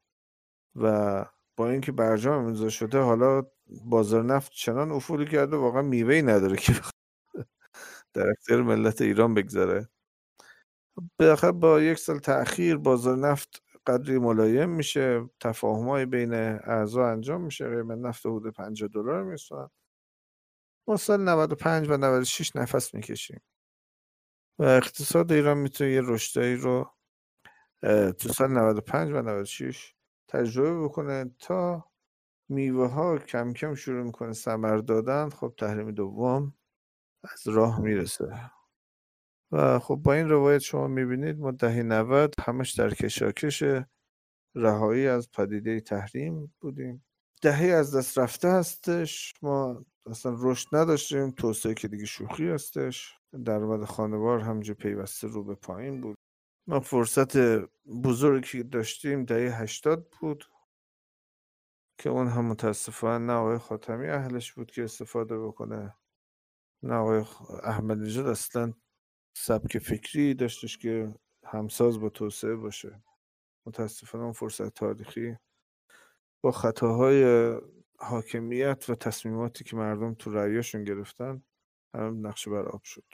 و 0.76 1.26
با 1.58 1.70
اینکه 1.70 1.92
برجام 1.92 2.46
امضا 2.46 2.70
شده 2.70 3.00
حالا 3.00 3.44
بازار 3.70 4.24
نفت 4.24 4.52
چنان 4.52 4.92
افولی 4.92 5.26
کرده 5.26 5.58
واقعا 5.58 5.82
میوه 5.82 6.22
نداره 6.22 6.58
که 6.58 6.74
در 8.14 8.30
اختیار 8.30 8.62
ملت 8.62 9.02
ایران 9.02 9.34
بگذاره. 9.34 9.90
بالاخره 11.20 11.52
با 11.52 11.82
یک 11.82 11.98
سال 11.98 12.20
تاخیر 12.20 12.78
بازار 12.78 13.18
نفت 13.18 13.64
قدری 13.88 14.20
ملایم 14.20 14.70
میشه 14.70 15.30
تفاهم 15.40 16.06
بین 16.06 16.34
اعضا 16.34 17.08
انجام 17.08 17.42
میشه 17.42 17.70
قیمت 17.70 17.98
نفت 17.98 18.26
حدود 18.26 18.54
50 18.54 18.90
دلار 18.90 19.24
میرسونن 19.24 19.70
ما 20.88 20.98
سال 20.98 21.22
95 21.22 21.90
و 21.90 21.98
96 21.98 22.56
نفس 22.56 22.94
می‌کشیم. 22.94 23.42
و 24.60 24.64
اقتصاد 24.64 25.32
ایران 25.32 25.58
می‌تونه 25.58 25.92
یه 25.92 26.02
رشدی 26.02 26.56
رو 26.56 26.92
تو 28.20 28.30
سال 28.30 28.52
95 28.52 29.12
و 29.12 29.22
96 29.22 29.96
تجربه 30.28 30.84
بکنه 30.84 31.32
تا 31.40 31.89
میوه 32.50 32.88
ها 32.88 33.18
کم 33.18 33.54
کم 33.54 33.76
شروع 33.76 34.04
می‌کنه 34.04 34.34
سمر 34.34 34.78
دادن. 34.78 35.30
خب 35.30 35.54
تحریم 35.58 35.92
دوم 35.92 36.54
از 37.24 37.48
راه 37.48 37.82
می‌رسه. 37.82 38.52
و 39.52 39.80
خب 39.80 39.96
با 39.96 40.14
این 40.14 40.30
روایت 40.30 40.60
شما 40.60 40.88
می‌بینید 40.88 41.40
ما 41.40 41.52
دهه 41.52 41.84
90 41.84 42.36
همش 42.40 42.72
در 42.72 42.90
کشاکش 42.90 43.64
رهایی 44.56 45.08
از 45.08 45.32
پدیده 45.32 45.80
تحریم 45.80 46.54
بودیم. 46.62 47.06
دهه 47.42 47.66
از 47.66 47.96
دست 47.96 48.18
رفته 48.18 48.48
هستش. 48.48 49.34
ما 49.42 49.86
اصلا 50.06 50.36
رشد 50.40 50.68
نداشتیم. 50.76 51.32
توسعه 51.32 51.74
که 51.74 51.88
دیگه 51.88 52.06
شوخی 52.06 52.50
هستش. 52.50 53.14
درآمد 53.46 53.86
خانوار 53.86 54.40
همجا 54.40 54.74
پیوسته 54.74 55.28
رو 55.28 55.44
به 55.44 55.56
پایین 55.56 56.02
بود. 56.02 56.18
ما 56.68 56.80
فرصت 56.80 57.38
بزرگی 58.04 58.64
داشتیم 58.64 59.26
دهه 59.26 59.62
هشتاد 59.62 60.08
بود. 60.22 60.46
که 62.00 62.10
اون 62.10 62.28
هم 62.28 62.46
متاسفانه 62.46 63.34
نه 63.34 63.58
خاتمی 63.58 64.08
اهلش 64.08 64.54
بود 64.54 64.72
که 64.72 64.84
استفاده 64.84 65.40
بکنه. 65.40 65.96
نه 66.84 66.96
آقای 66.96 67.24
احمد 67.64 67.98
نژاد 67.98 68.28
اصلا 68.28 68.74
سبک 69.34 69.78
فکری 69.78 70.34
داشتش 70.34 70.78
که 70.78 71.14
همساز 71.46 72.00
با 72.00 72.10
توسعه 72.10 72.56
باشه. 72.56 73.04
متاسفانه 73.66 74.24
اون 74.24 74.34
فرصت 74.34 74.74
تاریخی 74.74 75.38
با 76.42 76.52
خطاهای 76.52 77.54
حاکمیت 77.98 78.86
و 78.90 78.96
تصمیماتی 78.96 79.64
که 79.64 79.76
مردم 79.76 80.14
تو 80.14 80.32
رأیاشون 80.32 80.84
گرفتن 80.84 81.44
هم 81.94 82.28
نقشه 82.28 82.52
بر 82.52 82.66
آب 82.66 82.84
شد. 82.84 83.06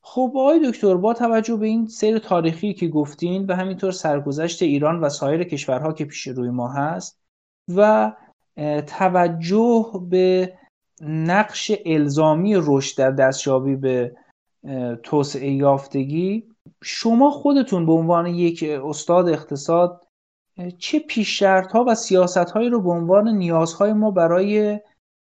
خب 0.00 0.32
آقای 0.36 0.70
دکتر 0.70 0.96
با 0.96 1.14
توجه 1.14 1.56
به 1.56 1.66
این 1.66 1.86
سیر 1.86 2.18
تاریخی 2.18 2.74
که 2.74 2.88
گفتین 2.88 3.46
و 3.46 3.54
همینطور 3.54 3.92
سرگذشت 3.92 4.62
ایران 4.62 5.00
و 5.00 5.08
سایر 5.08 5.44
کشورها 5.44 5.92
که 5.92 6.04
پیش 6.04 6.26
روی 6.26 6.50
ما 6.50 6.72
هست 6.72 7.25
و 7.74 8.12
توجه 8.86 9.92
به 10.10 10.52
نقش 11.00 11.72
الزامی 11.86 12.54
رشد 12.56 12.98
در 12.98 13.10
دستیابی 13.10 13.76
به 13.76 14.16
توسعه 15.02 15.50
یافتگی. 15.50 16.48
شما 16.82 17.30
خودتون 17.30 17.86
به 17.86 17.92
عنوان 17.92 18.26
یک 18.26 18.62
استاد 18.62 19.28
اقتصاد 19.28 20.06
چه 20.78 20.98
پیشرت 20.98 21.72
ها 21.72 21.84
و 21.88 21.94
سیاست 21.94 22.36
هایی 22.50 22.68
رو 22.68 22.82
به 22.82 22.90
عنوان 22.90 23.28
نیازهای 23.28 23.92
ما 23.92 24.10
برای 24.10 24.80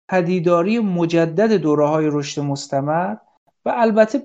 پدیداری 0.09 0.79
مجدد 0.79 1.53
دوره 1.53 1.87
های 1.87 2.07
رشد 2.11 2.41
مستمر 2.41 3.15
و 3.65 3.73
البته 3.75 4.19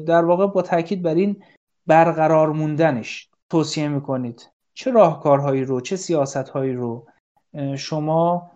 در 0.00 0.24
واقع 0.24 0.46
با 0.46 0.62
تاکید 0.62 1.02
بر 1.02 1.14
این 1.14 1.42
برقرار 1.86 2.52
موندنش 2.52 3.28
توصیه 3.50 3.88
می‌کنید؟ 3.88 4.50
چه 4.74 4.90
راهکارهایی 4.90 5.64
رو 5.64 5.80
چه 5.80 5.96
سیاست 5.96 6.48
هایی 6.48 6.72
رو 6.72 7.06
شما 7.78 8.50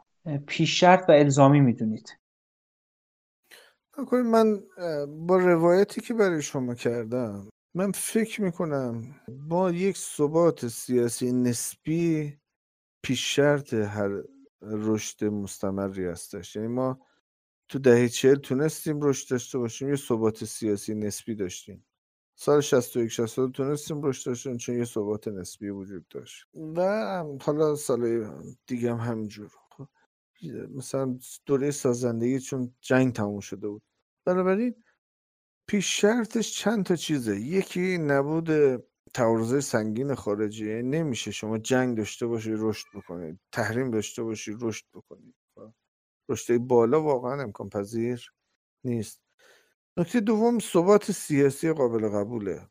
پیشرت 0.46 1.04
و 1.08 1.12
الزامی 1.12 1.60
می‌دونید. 1.60 2.18
من 4.12 4.62
با 5.06 5.36
روایتی 5.36 6.00
که 6.00 6.14
برای 6.14 6.42
شما 6.42 6.74
کردم 6.74 7.48
من 7.74 7.92
فکر 7.92 8.42
می‌کنم 8.42 9.20
با 9.48 9.70
یک 9.70 9.96
ثبات 9.96 10.68
سیاسی 10.68 11.32
نسبی 11.32 12.38
پیش 13.02 13.36
شرط 13.36 13.74
هر 13.74 14.22
رشد 14.62 15.24
مستمری 15.24 16.04
هستش. 16.04 16.56
یعنی 16.56 16.68
ما 16.68 17.06
تو 17.68 17.78
دهه 17.78 18.08
چهل 18.08 18.34
تونستیم 18.34 19.02
رشد 19.02 19.30
داشته 19.30 19.58
باشیم 19.58 19.88
یه 19.88 19.96
ثبات 19.96 20.44
سیاسی 20.44 20.94
نسبی 20.94 21.34
داشتیم. 21.34 21.86
سال 22.44 22.60
61 22.60 23.08
62 23.08 23.52
تونستیم 23.52 24.02
رشد 24.02 24.26
داشتیم 24.26 24.56
چون 24.56 24.78
یه 24.78 24.84
ثبات 24.84 25.28
نسبی 25.28 25.68
وجود 25.70 26.08
داشت. 26.08 26.46
و 26.54 26.80
حالا 27.40 27.74
سال 27.74 28.30
دیگه 28.66 28.94
هم 28.94 28.96
همینجور. 28.96 29.50
خب، 29.70 29.88
مثلا 30.74 31.18
دوره 31.46 31.70
سازندگی 31.70 32.40
چون 32.40 32.74
جنگ 32.80 33.12
تموم 33.12 33.40
شده 33.40 33.68
بود. 33.68 33.82
بنابراین 34.26 34.74
پیش 35.68 36.00
شرطش 36.00 36.58
چند 36.58 36.84
تا 36.84 36.96
چیزه. 36.96 37.40
یکی 37.40 37.98
نبود 37.98 38.50
تعارض 39.14 39.64
سنگین 39.64 40.14
خارجی 40.14 40.82
نمیشه 40.82 41.30
شما 41.30 41.58
جنگ 41.58 41.96
داشته 41.96 42.26
باشی 42.26 42.52
رشد 42.56 42.86
بکنید 42.94 43.40
تحریم 43.52 43.90
داشته 43.90 44.22
باشی 44.22 44.56
رشد 44.60 44.86
بکنید 44.94 45.34
خب، 45.54 45.72
رشد 46.28 46.58
بالا 46.58 47.02
واقعا 47.02 47.42
امکان 47.42 47.68
پذیر 47.68 48.32
نیست. 48.84 49.22
نکته 49.98 50.20
دوم 50.20 50.58
ثبات 50.58 51.12
سیاسی 51.12 51.72
قابل 51.72 52.08
قبوله. 52.08 52.68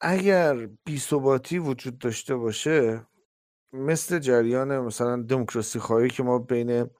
اگر 0.00 0.66
بی 0.84 0.98
ثباتی 0.98 1.58
وجود 1.58 1.98
داشته 1.98 2.36
باشه 2.36 3.06
مثل 3.72 4.18
جریان 4.18 4.78
مثلا 4.80 5.22
دموکراسی 5.22 5.78
خواهی 5.78 6.10
که 6.10 6.22
ما 6.22 6.38
بین 6.38 6.90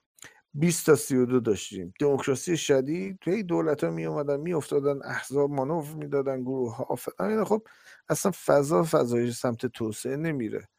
20 0.53 0.85
تا 0.85 0.95
32 0.95 1.39
داشتیم. 1.39 1.93
دموکراسی 1.99 2.57
شدید 2.57 3.19
توی 3.21 3.43
دولت 3.43 3.83
ها 3.83 3.89
می 3.91 4.05
اومدن 4.05 4.39
می 4.39 4.53
افتادن 4.53 4.99
احزاب 5.05 5.51
مانور 5.51 5.95
می‌دادن 5.95 6.41
گروه 6.41 6.75
ها 6.75 6.95
فلان 6.95 7.45
خب 7.45 7.67
اصلا 8.09 8.31
فضا 8.45 8.83
فضای 8.83 9.31
سمت 9.31 9.65
توسعه 9.65 10.15
نمیره. 10.17 10.69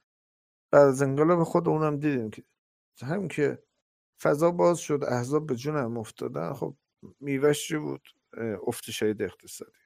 بعد 0.73 0.87
از 0.87 1.03
انقلاب 1.03 1.45
خود 1.45 1.69
اونم 1.69 1.99
دیدیم 2.01 2.31
که 2.31 2.45
هم 3.03 3.29
که 3.29 3.63
فضا 4.23 4.51
باز 4.51 4.79
شد 4.79 5.05
احزاب 5.09 5.47
به 5.47 5.57
جون 5.57 5.77
هم 5.77 5.99
افتادن 5.99 6.55
خب 6.55 6.77
میوش 7.21 7.73
بود؟ 7.75 8.03
افت 8.67 8.91
شهید 8.91 9.23
اقتصادی. 9.23 9.79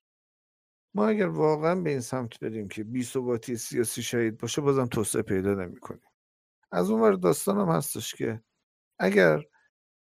ما 0.94 1.06
اگر 1.06 1.26
واقعا 1.26 1.74
به 1.74 1.90
این 1.90 2.00
سمت 2.00 2.40
بریم 2.40 2.68
که 2.68 2.84
بی 2.84 3.04
ثباتی 3.04 3.56
سیاسی 3.56 4.02
شهید 4.02 4.38
باشه 4.38 4.60
بازم 4.60 4.86
توسعه 4.86 5.22
پیدا 5.22 5.54
نمی 5.54 5.80
کنیم 5.80 6.08
از 6.72 6.90
اون 6.90 7.00
ور 7.00 7.12
داستان 7.12 7.58
هم 7.58 7.68
هستش 7.68 8.14
که 8.14 8.42
اگر 8.98 9.42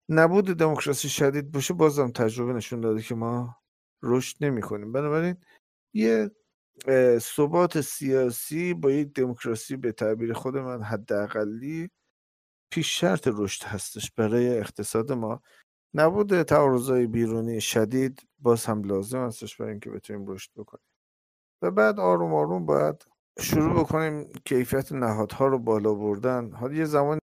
نبود 0.09 0.45
دموکراسی 0.45 1.09
شدید 1.09 1.51
باشه 1.51 1.73
بازم 1.73 2.11
تجربه 2.11 2.53
نشون 2.53 2.81
داده 2.81 3.01
که 3.01 3.15
ما 3.15 3.57
رشد 4.03 4.37
نمی 4.41 4.61
کنیم 4.61 4.91
بنابراین 4.91 5.37
یه 5.93 6.31
ثبات 7.19 7.81
سیاسی 7.81 8.73
با 8.73 8.91
یک 8.91 9.13
دموکراسی 9.13 9.77
به 9.77 9.91
تعبیر 9.91 10.33
خود 10.33 10.57
من 10.57 10.81
حداقلی 10.81 11.89
پیش 12.71 12.99
شرط 12.99 13.27
رشد 13.27 13.63
هستش 13.63 14.11
برای 14.11 14.59
اقتصاد 14.59 15.11
ما. 15.11 15.41
نبود 15.93 16.43
تعارضای 16.43 17.07
بیرونی 17.07 17.61
شدید 17.61 18.27
باز 18.39 18.65
هم 18.65 18.83
لازم 18.83 19.19
هستش 19.25 19.57
برای 19.57 19.71
اینکه 19.71 19.89
بتونیم 19.89 20.27
رشد 20.27 20.51
بکنیم. 20.55 20.85
و 21.61 21.71
بعد 21.71 21.99
آروم 21.99 22.33
آروم 22.33 22.65
باید 22.65 23.05
شروع 23.39 23.79
بکنیم 23.79 24.31
کیفیت 24.45 24.91
نهادها 24.91 25.47
رو 25.47 25.59
بالا 25.59 25.93
بردن. 25.93 26.51
حالا 26.51 26.73
یه 26.73 26.85
زمان 26.85 27.19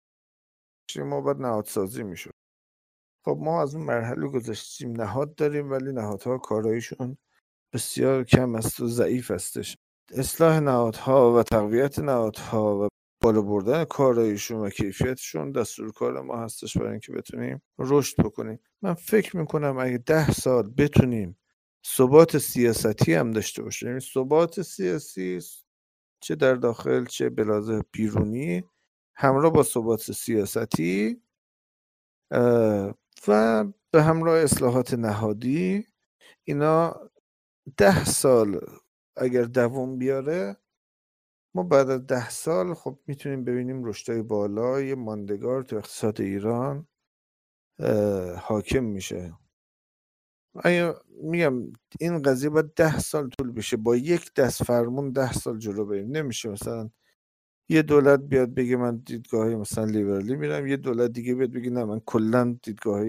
ما 1.06 1.22
باید 1.22 1.38
نهادسازی 1.38 2.04
می‌شد. 2.04 2.32
خب 3.26 3.38
ما 3.42 3.62
از 3.62 3.76
اون 3.76 3.86
مرحله 3.86 4.28
گذاشتیم 4.28 4.92
نهاد 5.02 5.36
داریم 5.36 5.72
ولی 5.72 5.92
نهادها 5.94 6.38
کارایشون 6.38 7.18
بسیار 7.74 8.24
کم 8.24 8.56
است 8.56 8.80
و 8.80 8.88
ضعیف 8.88 9.32
هستش 9.32 9.78
اصلاح 10.16 10.60
نهادها 10.60 11.34
و 11.34 11.44
تقویت 11.44 12.00
نهادها 12.00 12.86
و 12.86 12.88
بالا 13.22 13.42
بردن 13.42 13.84
کارایشون 13.84 14.60
و 14.60 14.70
کیفیتشون 14.70 15.52
دستور 15.52 15.92
کار 15.92 16.22
ما 16.22 16.38
هستش 16.38 16.78
برای 16.78 16.92
اینکه 16.92 17.12
بتونیم 17.12 17.62
رشد 17.80 18.24
بکنیم. 18.24 18.60
من 18.82 18.94
فکر 18.94 19.38
می‌کنم 19.38 19.78
اگه 19.78 19.98
ده 19.98 20.32
سال 20.32 20.70
بتونیم 20.78 21.38
ثبات 21.86 22.38
سیاستی 22.38 23.14
هم 23.14 23.32
داشته 23.32 23.64
باشیم. 23.64 23.90
یعنی 23.90 24.00
ثبات 24.00 24.62
سیاسی 24.62 25.40
چه 26.22 26.36
در 26.36 26.56
داخل 26.56 27.06
چه 27.06 27.30
بلازه 27.30 27.82
بیرونی 27.92 28.64
همراه 29.16 29.54
با 29.54 29.64
ثبات 29.64 30.12
سیاستی 30.12 31.22
و 33.28 33.66
به 33.92 34.04
همراه 34.04 34.38
اصلاحات 34.38 34.94
نهادی 34.94 35.88
اینا 36.44 37.10
ده 37.78 38.06
سال 38.06 38.60
اگر 39.16 39.44
دوم 39.44 39.98
بیاره 39.98 40.58
ما 41.56 41.64
بعد 41.64 41.90
از 41.90 42.08
ده 42.08 42.30
سال 42.30 42.74
خب 42.74 43.00
می‌تونیم 43.08 43.44
ببینیم 43.44 43.86
رشدهای 43.86 44.22
بالای 44.22 44.96
ماندگار 44.96 45.64
تو 45.64 45.76
اقتصاد 45.78 46.22
ایران 46.22 46.88
حاکم 48.42 48.84
میشه. 48.84 49.34
آیا 50.56 51.02
میگم 51.24 51.74
این 52.00 52.22
قضیه 52.22 52.50
باید 52.50 52.74
ده 52.76 53.00
سال 53.00 53.30
طول 53.30 53.52
بشه 53.52 53.78
با 53.78 53.96
یک 53.96 54.34
دست 54.34 54.64
فرمون 54.64 55.12
ده 55.12 55.34
سال 55.34 55.60
جلو 55.60 55.86
بریم. 55.86 56.12
نمیشه 56.18 56.50
مثلا 56.50 56.90
یه 57.70 57.82
دولت 57.82 58.20
بیاد 58.20 58.54
بگه 58.54 58.76
من 58.78 58.98
دیدگاه 58.98 59.48
مثلا 59.56 59.86
لیبرالی 59.86 60.36
میرم 60.36 60.68
یه 60.68 60.78
دولت 60.78 61.12
دیگه 61.12 61.36
بیاد 61.36 61.52
بگه 61.52 61.70
نه 61.70 61.86
من 61.86 62.00
کلا 62.00 62.58
دیدگاه 62.64 63.02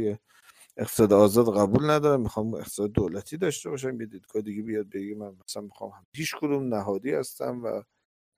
اقتصاد 0.76 1.12
آزاد 1.12 1.56
قبول 1.58 1.90
ندارم 1.90 2.20
می‌خوام 2.22 2.54
اقتصاد 2.54 2.92
دولتی 2.92 3.36
داشته 3.36 3.70
باشم 3.70 4.00
یه 4.00 4.06
دیدگاه 4.06 4.42
دیگه 4.42 4.62
بیاد 4.62 4.88
بگه 4.90 5.14
من 5.14 5.36
مثلا 5.48 5.62
می‌خوام 5.62 5.92
هیچ 6.14 6.36
کدوم 6.40 6.74
نهادی 6.74 7.12
هستم 7.12 7.64
و 7.64 7.82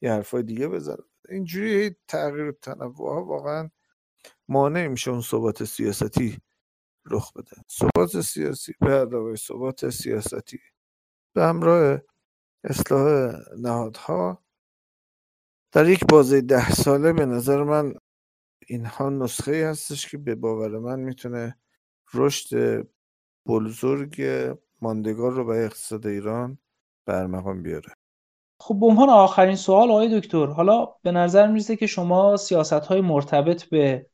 یه 0.02 0.12
حرفای 0.12 0.42
دیگه 0.42 0.68
بزنم. 0.68 1.04
اینجوری 1.28 1.96
تغییر 2.08 2.52
تنوع 2.52 3.14
ها 3.14 3.24
واقعا 3.24 3.70
مانع 4.48 4.86
میشه 4.86 5.10
اون 5.10 5.20
ثبات 5.20 5.64
سیاستی 5.64 6.38
رخ 7.06 7.32
بده. 7.32 7.56
ثبات 7.70 8.20
سیاسی 8.20 8.74
به 8.80 8.90
علاوه 8.90 9.36
ثبات 9.36 9.90
سیاستی. 9.90 10.60
به 11.34 11.42
همراه 11.42 12.00
اصلاح 12.64 13.34
نهادها 13.58 14.44
در 15.72 15.88
یک 15.88 16.04
بازه 16.10 16.40
ده 16.40 16.70
ساله 16.70 17.12
به 17.12 17.26
نظر 17.26 17.62
من 17.62 17.94
اینها 18.66 19.10
نسخه 19.10 19.66
هستش 19.70 20.08
که 20.10 20.18
به 20.18 20.34
باور 20.34 20.78
من 20.78 21.00
می‌تونه 21.00 21.58
رشد 22.14 22.86
بزرگ 23.46 24.22
ماندگار 24.82 25.32
رو 25.32 25.44
به 25.44 25.64
اقتصاد 25.64 26.06
ایران 26.06 26.58
برمقام 27.06 27.62
بیاره. 27.62 27.94
خب 28.64 28.80
به 28.80 28.86
عنوان 28.86 29.10
آخرین 29.10 29.56
سوال 29.56 29.90
آقای 29.90 30.20
دکتر 30.20 30.46
حالا 30.46 30.88
به 31.02 31.12
نظر 31.12 31.46
می‌رسه 31.46 31.76
که 31.76 31.86
شما 31.86 32.36
سیاست 32.36 32.72
های 32.72 33.00
مرتبط 33.00 33.64
به 33.64 34.06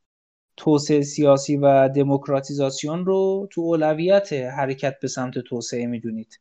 توسعه 0.56 1.02
سیاسی 1.02 1.56
و 1.56 1.88
دموکراتیزاسیون 1.88 3.04
رو 3.04 3.48
تو 3.52 3.60
اولویت 3.60 4.32
حرکت 4.32 5.00
به 5.00 5.08
سمت 5.08 5.38
توسعه 5.38 5.86
می‌دونید. 5.86 6.40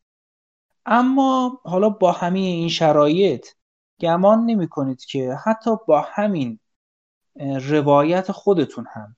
اما 0.86 1.62
حالا 1.64 1.89
با 1.89 2.12
همین 2.12 2.45
این 2.45 2.70
شرایط 2.70 3.47
گمان 3.99 4.45
نمی 4.45 4.68
کنید 4.68 5.05
که 5.05 5.34
حتی 5.45 5.72
با 5.88 6.05
همین 6.08 6.60
روایت 7.70 8.32
خودتون 8.32 8.86
هم 8.93 9.16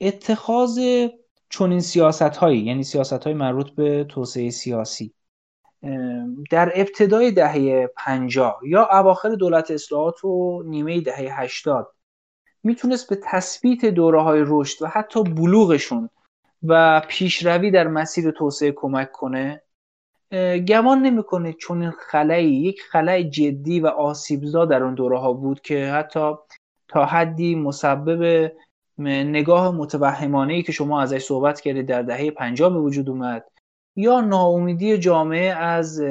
اتخاذ 0.00 0.80
چنین 1.50 1.80
سیاست 1.80 2.22
هایی 2.22 2.60
یعنی 2.60 2.82
سیاست 2.82 3.24
های 3.24 3.34
مربوط 3.34 3.70
به 3.70 4.04
توسعه 4.04 4.50
سیاسی 4.50 5.14
در 6.50 6.72
ابتدای 6.74 7.30
دهه 7.30 7.86
50 7.96 8.60
یا 8.66 8.88
اواخر 8.92 9.28
دولت 9.28 9.70
اصلاحات 9.70 10.24
و 10.24 10.62
نیمه 10.66 11.00
دهه 11.00 11.40
80 11.40 11.92
می‌تونست 12.62 13.08
به 13.08 13.20
تثبیت 13.24 13.84
دوره 13.84 14.22
های 14.22 14.44
رشد 14.46 14.82
و 14.82 14.86
حتی 14.86 15.22
بلوغشون 15.22 16.10
و 16.62 17.02
پیشروی 17.08 17.70
در 17.70 17.86
مسیر 17.86 18.30
توسعه 18.30 18.72
کمک 18.76 19.12
کنه 19.12 19.62
گمان 20.68 21.02
نمی‌کنه 21.02 21.52
چون 21.52 21.82
این 21.82 21.90
خلایی 21.90 22.54
یک 22.54 22.82
خلای 22.82 23.30
جدی 23.30 23.80
و 23.80 23.86
آسیبزا 23.86 24.64
در 24.64 24.82
اون 24.82 24.94
دوره 24.94 25.18
ها 25.18 25.32
بود 25.32 25.60
که 25.60 25.86
حتی 25.86 26.34
تا 26.88 27.04
حدی 27.04 27.54
مسبب 27.54 28.52
نگاه 28.98 29.70
متوهمانه 29.70 30.54
ای 30.54 30.62
که 30.62 30.72
شما 30.72 31.02
ازش 31.02 31.24
صحبت 31.24 31.60
کردید 31.60 31.86
در 31.86 32.02
دهه 32.02 32.30
50 32.30 32.70
به 32.70 32.80
وجود 32.80 33.08
اومد. 33.08 33.44
یا 33.96 34.20
ناامیدی 34.20 34.98
جامعه 34.98 35.54
از 35.54 36.02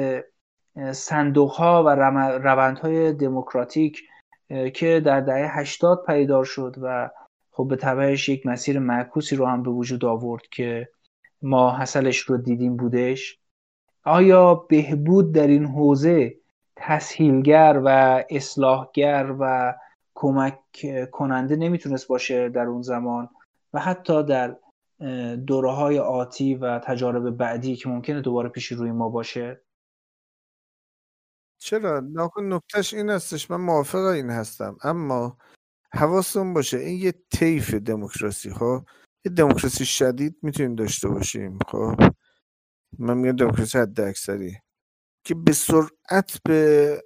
صندوق 0.92 1.50
ها 1.50 1.84
و 1.84 1.88
روندهای 2.38 3.12
دموکراتیک 3.12 4.02
که 4.74 5.00
در 5.00 5.20
دهه 5.20 5.58
80 5.58 6.04
پیدار 6.06 6.44
شد 6.44 6.76
و 6.82 7.10
خب 7.50 7.68
به 7.68 7.76
تبعش 7.76 8.28
یک 8.28 8.46
مسیر 8.46 8.78
معکوسی 8.78 9.36
رو 9.36 9.46
هم 9.46 9.62
به 9.62 9.70
وجود 9.70 10.04
آورد 10.04 10.42
که 10.50 10.88
ما 11.42 11.78
حسلش 11.78 12.18
رو 12.18 12.36
دیدیم 12.36 12.76
بودش. 12.76 13.38
آیا 14.04 14.54
بهبود 14.54 15.32
در 15.32 15.46
این 15.46 15.66
حوزه 15.66 16.34
تسهیلگر 16.76 17.80
و 17.84 18.22
اصلاحگر 18.30 19.34
و 19.40 19.74
کمک 20.14 20.58
کننده 21.12 21.56
نمی‌تونست 21.56 22.08
باشه 22.08 22.48
در 22.48 22.64
اون 22.64 22.82
زمان؟ 22.82 23.28
و 23.74 23.78
حتی 23.78 24.22
در 24.22 24.56
دوره 25.46 25.70
های 25.70 25.98
آتی 25.98 26.54
و 26.54 26.78
تجارب 26.78 27.30
بعدی 27.30 27.76
که 27.76 27.88
ممکنه 27.88 28.20
دوباره 28.20 28.48
پیش 28.48 28.66
روی 28.66 28.90
ما 28.92 29.08
باشه؟ 29.08 29.64
چرا؟ 31.58 32.00
ناکن 32.00 32.52
نکتهش 32.52 32.94
این 32.94 33.10
هستش 33.10 33.50
من 33.50 33.56
موافق 33.60 33.98
این 33.98 34.30
هستم. 34.30 34.76
اما 34.82 35.38
حواستون 35.94 36.54
باشه 36.54 36.78
این 36.78 37.00
یه 37.00 37.14
طیف 37.30 37.74
دموکراسی 37.74 38.50
خب؟ 38.50 38.84
یه 39.24 39.32
دموکراسی 39.32 39.84
شدید 39.84 40.36
می‌تونیم 40.42 40.74
داشته 40.74 41.08
باشیم 41.08 41.58
خب؟ 41.68 41.94
من 42.98 43.18
میگم 43.18 43.36
دموکراسی 43.36 43.78
حد 43.78 44.00
اکثری 44.00 44.56
که 45.24 45.34
به 45.34 45.52
سرعت 45.52 46.40
به 46.44 47.02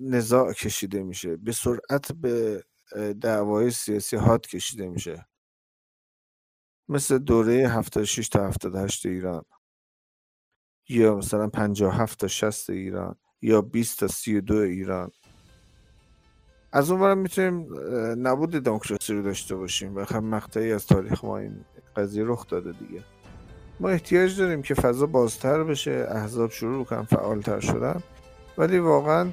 نزاع 0.00 0.52
کشیده 0.52 1.02
میشه 1.02 1.36
به 1.36 1.52
سرعت 1.52 2.12
به 2.12 2.64
دعوای 3.20 3.70
سیاسی 3.70 4.16
حاد 4.16 4.46
کشیده 4.46 4.88
میشه. 4.88 5.26
مثل 6.92 7.18
دوره 7.18 7.68
76 7.68 8.28
تا 8.28 8.48
78 8.48 9.06
ایران. 9.06 9.42
یا 10.88 11.16
مثلا 11.16 11.48
57 11.48 12.18
تا 12.18 12.28
60 12.28 12.70
ایران 12.70 13.16
یا 13.42 13.60
20 13.60 14.00
تا 14.00 14.06
32 14.06 14.54
ایران. 14.54 15.10
از 16.72 16.90
اون 16.90 17.00
برم 17.00 17.18
می‌تونیم 17.18 17.66
نبود 18.28 18.50
دموکراسی 18.50 19.14
رو 19.14 19.22
داشته 19.22 19.56
باشیم 19.56 19.96
و 19.96 20.04
خب 20.04 20.16
مقطعی 20.16 20.72
از 20.72 20.86
تاریخ 20.86 21.24
ما 21.24 21.38
این 21.38 21.64
قضیه 21.96 22.24
رخ 22.26 22.46
داده 22.46 22.72
دیگه. 22.72 23.04
ما 23.80 23.88
احتیاج 23.88 24.38
داریم 24.38 24.62
که 24.62 24.74
فضا 24.74 25.06
بازتر 25.06 25.64
بشه 25.64 26.06
احزاب 26.10 26.50
شروع 26.50 26.84
کنن 26.84 27.02
فعالتر 27.02 27.60
شدن. 27.60 28.02
ولی 28.58 28.78
واقعا 28.78 29.30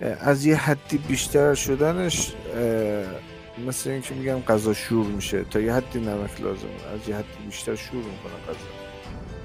از 0.00 0.46
یه 0.46 0.56
حدی 0.56 0.98
بیشتر 0.98 1.54
شدنش 1.54 2.34
مثل 3.58 3.90
اینکه 3.90 4.14
میگم 4.14 4.40
غذا 4.40 4.72
شور 4.72 5.06
میشه. 5.06 5.44
تا 5.44 5.60
یه 5.60 5.72
حدی 5.72 6.00
نمک 6.00 6.40
لازمه. 6.40 6.70
از 6.94 7.08
یه 7.08 7.16
حدی 7.16 7.26
بیشتر 7.46 7.74
شور 7.74 7.96
می‌کنه 7.96 8.32
غذا. 8.48 8.66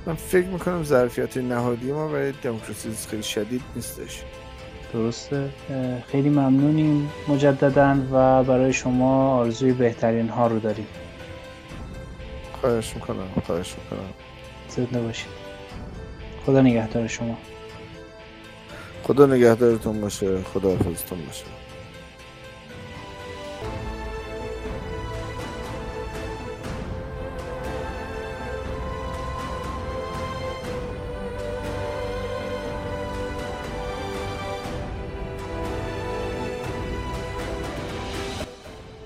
من 0.06 0.16
فکر 0.16 0.48
می‌کنم 0.48 0.84
ظرفیت 0.84 1.38
نهادی 1.38 1.92
ما 1.92 2.08
برای 2.08 2.34
دموکراسی 2.44 2.90
خیلی 3.10 3.24
شدید 3.24 3.62
نیستش. 3.76 4.22
درسته. 4.94 5.50
خیلی 6.12 6.30
ممنونیم. 6.30 7.12
مجددا 7.28 7.98
و 8.12 8.44
برای 8.44 8.74
شما 8.74 9.38
آرزوی 9.38 9.72
بهترین 9.72 10.30
ها 10.30 10.48
رو 10.48 10.60
داریم. 10.60 10.88
خواهش 12.62 12.96
می‌کنم. 12.96 13.28
خواهش 13.46 13.76
می‌کنم. 13.84 14.10
زنده 14.70 15.02
باشید 15.02 15.30
خدا 16.46 16.62
نگهدار 16.62 17.08
شما. 17.08 17.38
خدا 19.04 19.26
نگهدارتون 19.26 20.02
باشه. 20.02 20.42
خدا 20.42 20.76
حفظتون 20.76 21.26
باشه. 21.26 21.46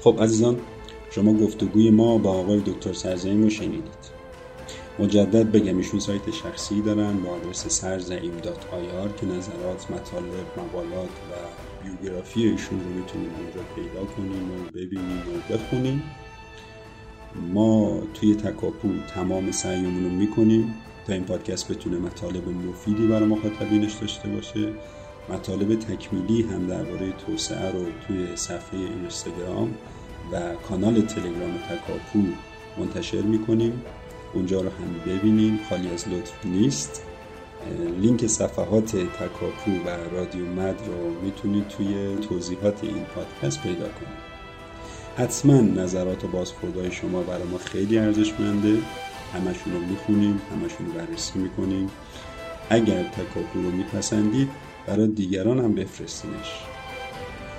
خب 0.03 0.17
عزیزان 0.21 0.61
شما 1.09 1.33
گفتگوی 1.33 1.89
ما 1.89 2.17
با 2.17 2.31
آقای 2.31 2.61
دکتر 2.65 2.93
سرزعیم 2.93 3.43
رو 3.43 3.49
شنیدید. 3.49 4.11
مجدد 4.99 5.51
بگم 5.51 5.77
ایشون 5.77 5.99
سایت 5.99 6.31
شخصی 6.31 6.81
دارن 6.81 7.21
با 7.21 7.29
آدرس 7.29 7.67
سرزعیم 7.67 8.37
دات 8.37 8.65
آیار 8.73 9.13
که 9.13 9.25
نظرات 9.25 9.91
مطالب 9.91 10.47
مقالات 10.57 11.09
و 11.09 11.33
بیوگرافی 11.83 12.47
ایشون 12.47 12.83
رو 12.83 12.89
می‌تونید 12.89 13.31
اونجا 13.39 13.63
پیدا 13.75 14.05
کنیم 14.05 14.51
و 14.51 14.65
ببینیم 14.65 15.19
و 15.19 15.53
بخونیم. 15.53 16.03
ما 17.35 18.01
توی 18.13 18.35
تکاپو 18.35 18.89
تمام 19.15 19.51
سعیمون 19.51 20.03
رو 20.03 20.09
می‌کنیم 20.09 20.73
تا 21.07 21.13
این 21.13 21.23
پادکست 21.23 21.71
بتونه 21.71 21.97
مطالب 21.97 22.49
مفیدی 22.49 23.07
برای 23.07 23.29
مخاطبینش 23.29 23.93
داشته 23.93 24.29
باشه. 24.29 24.73
مطالب 25.29 25.79
تکمیلی 25.79 26.41
هم 26.41 26.67
درباره 26.67 27.11
توسعه 27.11 27.71
رو 27.71 27.85
توی 28.07 28.35
صفحه 28.35 28.79
اینستاگرام 28.79 29.73
و 30.31 30.53
کانال 30.69 31.01
تلگرام 31.01 31.57
تکاپو 31.69 32.23
منتشر 32.77 33.21
می‌کنیم. 33.21 33.81
اونجا 34.33 34.61
رو 34.61 34.69
هم 34.69 35.13
ببینیم. 35.13 35.59
خالی 35.69 35.89
از 35.89 36.07
لطف 36.07 36.45
نیست. 36.45 37.01
لینک 37.99 38.27
صفحات 38.27 38.95
تکاپو 38.95 39.71
و 39.71 39.89
رادیو 40.15 40.45
مد 40.45 40.81
رو 40.87 41.21
می‌تونید 41.21 41.67
توی 41.67 42.15
توضیحات 42.15 42.83
این 42.83 43.03
پادکست 43.15 43.63
پیدا 43.63 43.85
کنید. 43.85 44.31
حتما 45.17 45.61
نظرات 45.61 46.23
و 46.23 46.27
بازخوردهای 46.27 46.91
شما 46.91 47.21
برای 47.21 47.43
ما 47.43 47.57
خیلی 47.57 47.97
ارزشمنده. 47.97 48.77
همشون 49.33 49.73
رو 49.73 49.79
می‌خونیم 49.79 50.41
همشون 50.51 50.85
رو 50.85 50.91
بررسی 50.93 51.39
می‌کنیم. 51.39 51.89
اگر 52.69 53.03
تکاپو 53.03 53.61
رو 53.61 53.71
میپسندید 53.71 54.49
برای 54.87 55.07
دیگران 55.07 55.59
هم 55.59 55.75
بفرستینش. 55.75 56.65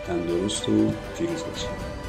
تندرست 0.06 0.68
و 0.68 0.92
پیروز 1.18 1.42
باشید 1.44 2.01